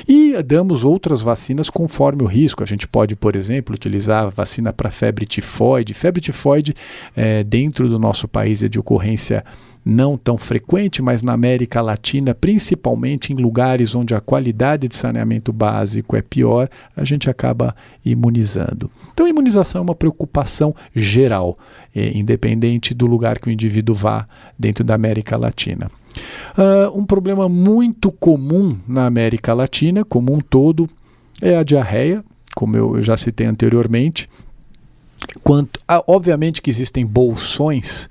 E 0.07 0.35
damos 0.43 0.85
outras 0.85 1.23
vacinas 1.23 1.71
conforme 1.71 2.23
o 2.23 2.27
risco. 2.27 2.63
A 2.63 2.67
gente 2.67 2.89
pode, 2.89 3.15
por 3.15 3.37
exemplo, 3.37 3.75
utilizar 3.75 4.31
vacina 4.31 4.73
para 4.73 4.91
febre 4.91 5.25
tifoide. 5.25 5.95
Febre 5.95 6.21
tifoide, 6.21 6.75
é, 7.15 7.45
dentro 7.45 7.89
do 7.89 7.99
nosso 7.99 8.27
país, 8.27 8.63
é 8.63 8.69
de 8.69 8.79
ocorrência 8.79 9.45
não 9.89 10.17
tão 10.17 10.37
frequente, 10.37 11.01
mas 11.01 11.23
na 11.23 11.33
América 11.33 11.81
Latina, 11.81 12.35
principalmente 12.35 13.33
em 13.33 13.37
lugares 13.37 13.95
onde 13.95 14.17
a 14.17 14.21
qualidade 14.21 14.89
de 14.89 14.97
saneamento 14.97 15.53
básico 15.53 16.17
é 16.17 16.23
pior, 16.23 16.69
a 16.97 17.05
gente 17.05 17.31
acaba 17.31 17.73
imunizando. 18.05 18.91
Então, 19.15 19.27
a 19.27 19.29
imunização 19.29 19.79
é 19.79 19.83
uma 19.83 19.95
preocupação 19.95 20.75
geral, 20.93 21.57
é, 21.95 22.19
independente 22.19 22.93
do 22.95 23.07
lugar 23.07 23.39
que 23.39 23.49
o 23.49 23.53
indivíduo 23.53 23.95
vá 23.95 24.27
dentro 24.59 24.83
da 24.83 24.97
América 24.97 25.37
Latina. 25.37 25.89
Uh, 26.17 26.99
um 26.99 27.05
problema 27.05 27.49
muito 27.49 28.11
comum 28.11 28.79
na 28.87 29.07
América 29.07 29.55
Latina, 29.55 30.05
como 30.05 30.33
um 30.33 30.41
todo, 30.41 30.89
é 31.41 31.57
a 31.57 31.63
diarreia, 31.63 32.25
como 32.55 32.77
eu 32.77 33.01
já 33.03 33.17
citei 33.17 33.47
anteriormente. 33.47 34.29
Quanto, 35.43 35.81
ah, 35.87 36.03
obviamente 36.07 36.63
que 36.63 36.71
existem 36.71 37.05
bolsões 37.05 38.09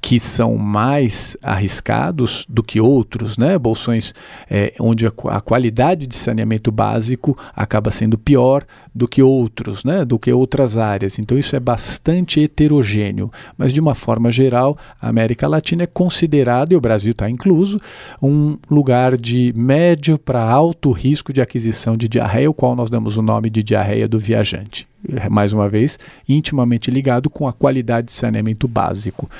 que 0.00 0.20
são 0.20 0.56
mais 0.56 1.36
arriscados 1.42 2.46
do 2.48 2.62
que 2.62 2.80
outros, 2.80 3.36
né? 3.36 3.58
Bolsões 3.58 4.14
é, 4.48 4.72
onde 4.80 5.06
a, 5.06 5.12
a, 5.30 5.40
qualidade 5.40 6.06
de 6.06 6.14
saneamento 6.14 6.70
básico 6.70 7.36
acaba 7.54 7.90
sendo 7.90 8.16
pior 8.16 8.64
do 8.94 9.08
que 9.08 9.22
outros, 9.22 9.84
né? 9.84 10.04
Do 10.04 10.18
que 10.18 10.32
outras 10.32 10.78
áreas. 10.78 11.18
Então 11.18 11.36
isso 11.36 11.56
é 11.56 11.60
bastante 11.60 12.40
heterogêneo. 12.40 13.30
Mas 13.56 13.72
de 13.72 13.80
uma 13.80 13.94
forma 13.94 14.30
geral, 14.30 14.78
a 15.00 15.08
América 15.08 15.48
Latina 15.48 15.82
é 15.82 15.86
considerada, 15.86 16.72
e 16.72 16.76
o 16.76 16.80
Brasil 16.80 17.12
está 17.12 17.28
incluso, 17.28 17.80
um 18.22 18.56
lugar 18.70 19.16
de 19.16 19.52
médio 19.56 20.18
para 20.18 20.42
alto 20.42 20.92
risco 20.92 21.32
de 21.32 21.40
aquisição 21.40 21.96
de 21.96 22.08
diarreia, 22.08 22.50
o 22.50 22.54
qual 22.54 22.76
nós 22.76 22.88
damos 22.88 23.16
o 23.16 23.22
nome 23.22 23.50
de 23.50 23.62
diarreia 23.62 24.06
do 24.06 24.18
viajante 24.18 24.86
mais 25.30 25.52
uma 25.52 25.68
vez, 25.68 25.98
intimamente 26.28 26.90
ligado 26.90 27.30
com 27.30 27.46
a 27.46 27.52
qualidade 27.52 28.08
de 28.08 28.12
saneamento 28.12 28.66
básico. 28.66 29.30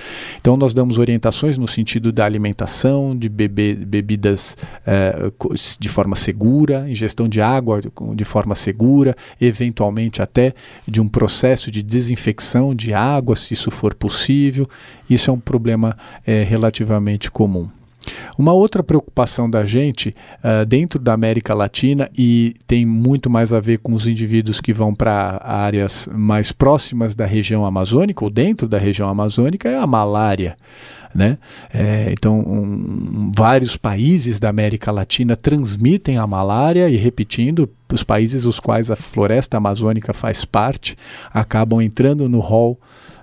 Então, 0.40 0.56
nós 0.56 0.72
damos 0.72 0.98
orientações 0.98 1.58
no 1.58 1.66
sentido 1.66 2.12
da 2.12 2.24
alimentação, 2.24 3.16
de 3.16 3.28
beber 3.28 3.74
bebidas 3.76 4.56
eh, 4.86 5.32
de 5.78 5.88
forma 5.88 6.14
segura, 6.14 6.88
ingestão 6.88 7.28
de 7.28 7.40
água 7.40 7.80
de 8.14 8.24
forma 8.24 8.54
segura, 8.54 9.16
eventualmente 9.40 10.22
até 10.22 10.54
de 10.86 11.00
um 11.00 11.08
processo 11.08 11.70
de 11.70 11.82
desinfecção 11.82 12.74
de 12.74 12.94
água, 12.94 13.34
se 13.34 13.54
isso 13.54 13.70
for 13.70 13.94
possível. 13.94 14.68
Isso 15.10 15.30
é 15.30 15.32
um 15.32 15.40
problema 15.40 15.96
eh, 16.26 16.44
relativamente 16.44 17.30
comum. 17.30 17.68
Uma 18.38 18.52
outra 18.52 18.82
preocupação 18.82 19.48
da 19.48 19.64
gente 19.64 20.14
uh, 20.38 20.64
dentro 20.66 21.00
da 21.00 21.12
América 21.12 21.54
Latina 21.54 22.08
e 22.16 22.54
tem 22.66 22.86
muito 22.86 23.28
mais 23.28 23.52
a 23.52 23.60
ver 23.60 23.78
com 23.78 23.94
os 23.94 24.06
indivíduos 24.06 24.60
que 24.60 24.72
vão 24.72 24.94
para 24.94 25.40
áreas 25.44 26.08
mais 26.12 26.52
próximas 26.52 27.14
da 27.14 27.26
região 27.26 27.64
amazônica 27.64 28.24
ou 28.24 28.30
dentro 28.30 28.68
da 28.68 28.78
região 28.78 29.08
amazônica 29.08 29.68
é 29.68 29.76
a 29.76 29.86
malária. 29.86 30.56
Né? 31.14 31.38
É, 31.72 32.10
então, 32.12 32.38
um, 32.40 33.32
vários 33.34 33.76
países 33.76 34.38
da 34.38 34.50
América 34.50 34.92
Latina 34.92 35.36
transmitem 35.36 36.18
a 36.18 36.26
malária 36.26 36.88
e, 36.88 36.96
repetindo, 36.96 37.68
os 37.92 38.02
países 38.04 38.44
os 38.44 38.60
quais 38.60 38.90
a 38.90 38.96
floresta 38.96 39.56
amazônica 39.56 40.12
faz 40.12 40.44
parte 40.44 40.96
acabam 41.32 41.80
entrando 41.80 42.28
no 42.28 42.40
rol 42.40 42.78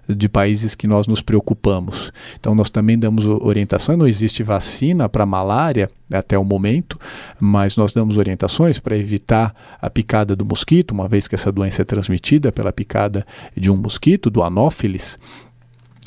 de 0.07 0.29
países 0.29 0.75
que 0.75 0.87
nós 0.87 1.07
nos 1.07 1.21
preocupamos. 1.21 2.11
Então, 2.39 2.53
nós 2.53 2.69
também 2.69 2.97
damos 2.97 3.25
orientação. 3.25 3.97
Não 3.97 4.07
existe 4.07 4.43
vacina 4.43 5.09
para 5.09 5.25
malária 5.25 5.89
até 6.11 6.37
o 6.37 6.43
momento, 6.43 6.99
mas 7.39 7.75
nós 7.75 7.93
damos 7.93 8.17
orientações 8.17 8.79
para 8.79 8.97
evitar 8.97 9.55
a 9.81 9.89
picada 9.89 10.35
do 10.35 10.45
mosquito, 10.45 10.91
uma 10.91 11.07
vez 11.07 11.27
que 11.27 11.35
essa 11.35 11.51
doença 11.51 11.81
é 11.81 11.85
transmitida 11.85 12.51
pela 12.51 12.71
picada 12.71 13.25
de 13.55 13.71
um 13.71 13.75
mosquito, 13.75 14.29
do 14.29 14.43
anófilis. 14.43 15.19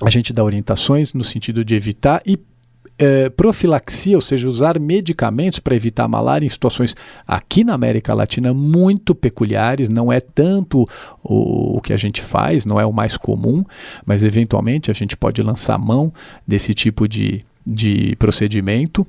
A 0.04 0.10
gente 0.10 0.32
dá 0.32 0.44
orientações 0.44 1.12
no 1.12 1.24
sentido 1.24 1.64
de 1.64 1.74
evitar 1.74 2.22
e 2.24 2.38
é, 2.98 3.28
profilaxia, 3.30 4.16
ou 4.16 4.20
seja, 4.20 4.48
usar 4.48 4.78
medicamentos 4.78 5.60
para 5.60 5.76
evitar 5.76 6.04
a 6.04 6.08
malária 6.08 6.44
em 6.44 6.48
situações 6.48 6.96
aqui 7.26 7.62
na 7.62 7.74
América 7.74 8.12
Latina 8.12 8.52
muito 8.52 9.14
peculiares, 9.14 9.88
não 9.88 10.12
é 10.12 10.20
tanto 10.20 10.82
o, 11.22 11.76
o 11.76 11.80
que 11.80 11.92
a 11.92 11.96
gente 11.96 12.20
faz, 12.20 12.66
não 12.66 12.80
é 12.80 12.84
o 12.84 12.92
mais 12.92 13.16
comum, 13.16 13.64
mas 14.04 14.24
eventualmente 14.24 14.90
a 14.90 14.94
gente 14.94 15.16
pode 15.16 15.40
lançar 15.42 15.78
mão 15.78 16.12
desse 16.46 16.74
tipo 16.74 17.06
de, 17.06 17.44
de 17.64 18.16
procedimento. 18.16 19.06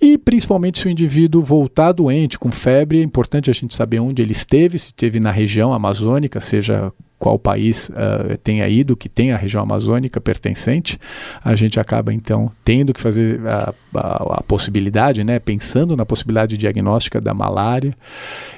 E 0.00 0.18
principalmente 0.18 0.78
se 0.78 0.86
o 0.86 0.90
indivíduo 0.90 1.40
voltar 1.40 1.92
doente, 1.92 2.38
com 2.38 2.50
febre, 2.50 3.00
é 3.00 3.02
importante 3.02 3.50
a 3.50 3.54
gente 3.54 3.74
saber 3.74 4.00
onde 4.00 4.20
ele 4.20 4.32
esteve, 4.32 4.78
se 4.78 4.86
esteve 4.86 5.18
na 5.18 5.30
região 5.30 5.72
amazônica, 5.72 6.40
seja 6.40 6.92
qual 7.24 7.38
país 7.38 7.88
uh, 7.88 8.36
tenha 8.42 8.68
ido, 8.68 8.94
que 8.94 9.08
tem 9.08 9.32
a 9.32 9.36
região 9.38 9.62
amazônica 9.62 10.20
pertencente, 10.20 10.98
a 11.42 11.54
gente 11.54 11.80
acaba 11.80 12.12
então 12.12 12.52
tendo 12.62 12.92
que 12.92 13.00
fazer 13.00 13.40
a, 13.46 13.72
a, 13.94 14.34
a, 14.40 14.42
possibilidade, 14.42 15.24
né, 15.24 15.38
pensando 15.38 15.96
na 15.96 16.04
possibilidade 16.04 16.58
diagnóstica 16.58 17.22
da 17.22 17.32
malária. 17.32 17.96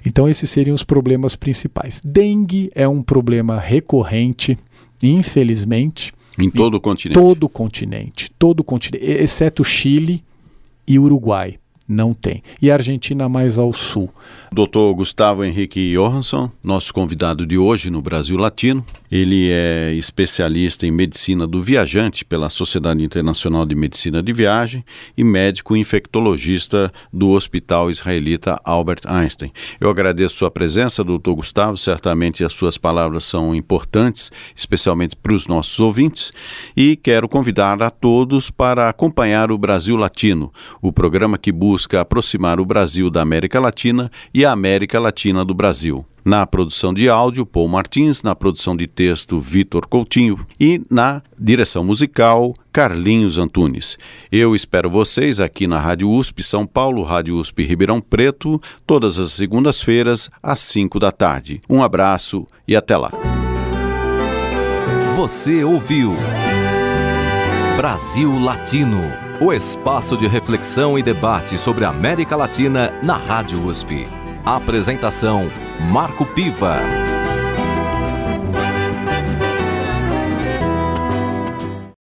Então, 0.05 0.29
esses 0.29 0.51
seriam 0.51 0.75
os 0.75 0.83
problemas 0.83 1.37
principais. 1.37 2.03
Dengue 2.05 2.69
é 2.75 2.89
um 2.89 3.05
problema 3.05 3.61
recorrente, 3.61 4.59
infelizmente. 5.01 6.13
Em 6.37 6.51
todo 6.51 6.75
o 6.75 6.81
continente. 6.81 7.21
Todo 7.21 7.45
o 7.45 7.49
continente, 7.49 8.33
todo 8.37 8.61
o 8.61 8.65
continente, 8.65 9.07
exceto 9.07 9.63
Chile 9.63 10.25
e 10.89 10.99
Uruguai. 10.99 11.57
não 11.89 12.13
tem. 12.13 12.43
E 12.61 12.69
a 12.69 12.75
Argentina 12.75 13.29
mais 13.29 13.59
ao 13.59 13.73
sul. 13.73 14.11
Dr. 14.53 14.95
Gustavo 14.95 15.45
Henrique 15.45 15.93
Johansson, 15.93 16.51
nosso 16.63 16.93
convidado 16.93 17.47
de 17.47 17.59
hoje 17.59 17.91
no 17.91 18.01
Brasil 18.01 18.37
Latino. 18.37 18.85
Ele 19.11 19.51
é 19.51 19.93
especialista 19.95 20.87
em 20.87 20.91
medicina 20.91 21.47
do 21.47 21.63
viajante 21.63 22.25
pela 22.25 22.51
Sociedade 22.51 23.03
Internacional 23.03 23.65
de 23.65 23.75
Medicina 23.75 24.23
de 24.23 24.33
Viagem 24.33 24.85
e 25.17 25.23
médico 25.23 25.77
infectologista 25.77 26.93
do 27.13 27.31
Hospital 27.31 27.91
Israelita 27.91 28.61
Albert 28.65 29.03
Einstein. 29.07 29.53
Eu 29.81 29.91
agradeço 29.91 30.37
sua 30.37 30.51
presença, 30.51 31.05
doutor 31.05 31.37
Gustavo. 31.37 31.77
Certamente 31.77 32.45
as 32.45 32.53
suas 32.53 32.77
palavras 32.77 33.25
são 33.25 33.55
importantes, 33.55 34.31
especialmente 34.55 35.15
para 35.15 35.35
os 35.35 35.47
nossos 35.47 35.79
ouvintes. 35.79 36.33
E 36.77 36.97
quero 36.97 37.29
convidar 37.29 37.81
a 37.83 37.91
todos 37.91 38.51
para 38.51 38.89
acompanhar 38.89 39.51
o 39.51 39.59
Brasil 39.59 39.97
Latino, 39.97 40.53
o 40.83 40.93
programa 40.93 41.39
que 41.39 41.53
busca 41.53 42.01
aproximar 42.01 42.59
o 42.59 42.65
Brasil 42.65 43.11
da 43.11 43.23
América 43.23 43.61
Latina 43.61 44.11
e 44.37 44.45
a 44.45 44.53
América 44.53 45.01
Latina 45.01 45.43
do 45.47 45.55
Brasil. 45.55 46.05
Na 46.23 46.47
produção 46.47 46.93
de 46.93 47.09
áudio, 47.09 47.47
Paul 47.47 47.69
Martins, 47.69 48.23
na 48.23 48.37
produção 48.37 48.77
de 48.77 48.87
texto, 48.87 49.41
Vitor 49.41 49.87
Coutinho 49.87 50.39
e 50.61 50.79
na 50.91 51.23
direção 51.41 51.83
musical, 51.83 52.53
Carlinhos 52.71 53.39
Antunes. 53.39 53.97
Eu 54.31 54.55
espero 54.55 54.91
vocês 54.91 55.41
aqui 55.41 55.67
na 55.67 55.81
Rádio 55.81 56.11
USP 56.11 56.43
São 56.43 56.67
Paulo, 56.67 57.03
Rádio 57.03 57.37
USP 57.37 57.63
Ribeirão 57.63 57.99
Preto, 57.99 58.61
todas 58.87 59.19
as 59.19 59.33
segundas-feiras, 59.33 60.29
às 60.43 60.61
5 60.61 60.99
da 60.99 61.11
tarde. 61.11 61.59
Um 61.67 61.83
abraço 61.83 62.47
e 62.69 62.77
até 62.77 62.95
lá. 62.95 63.11
Você 65.17 65.65
ouviu 65.65 66.15
Brasil 67.79 68.39
Latino, 68.39 69.01
o 69.41 69.51
espaço 69.51 70.15
de 70.15 70.27
reflexão 70.27 70.99
e 70.99 71.03
debate 71.03 71.57
sobre 71.57 71.87
a 71.87 71.89
América 71.89 72.37
Latina 72.37 72.93
na 73.03 73.17
Rádio 73.17 73.65
USP. 73.65 74.26
Apresentação 74.47 75.51
Marco 75.91 76.25
Piva. 76.25 77.16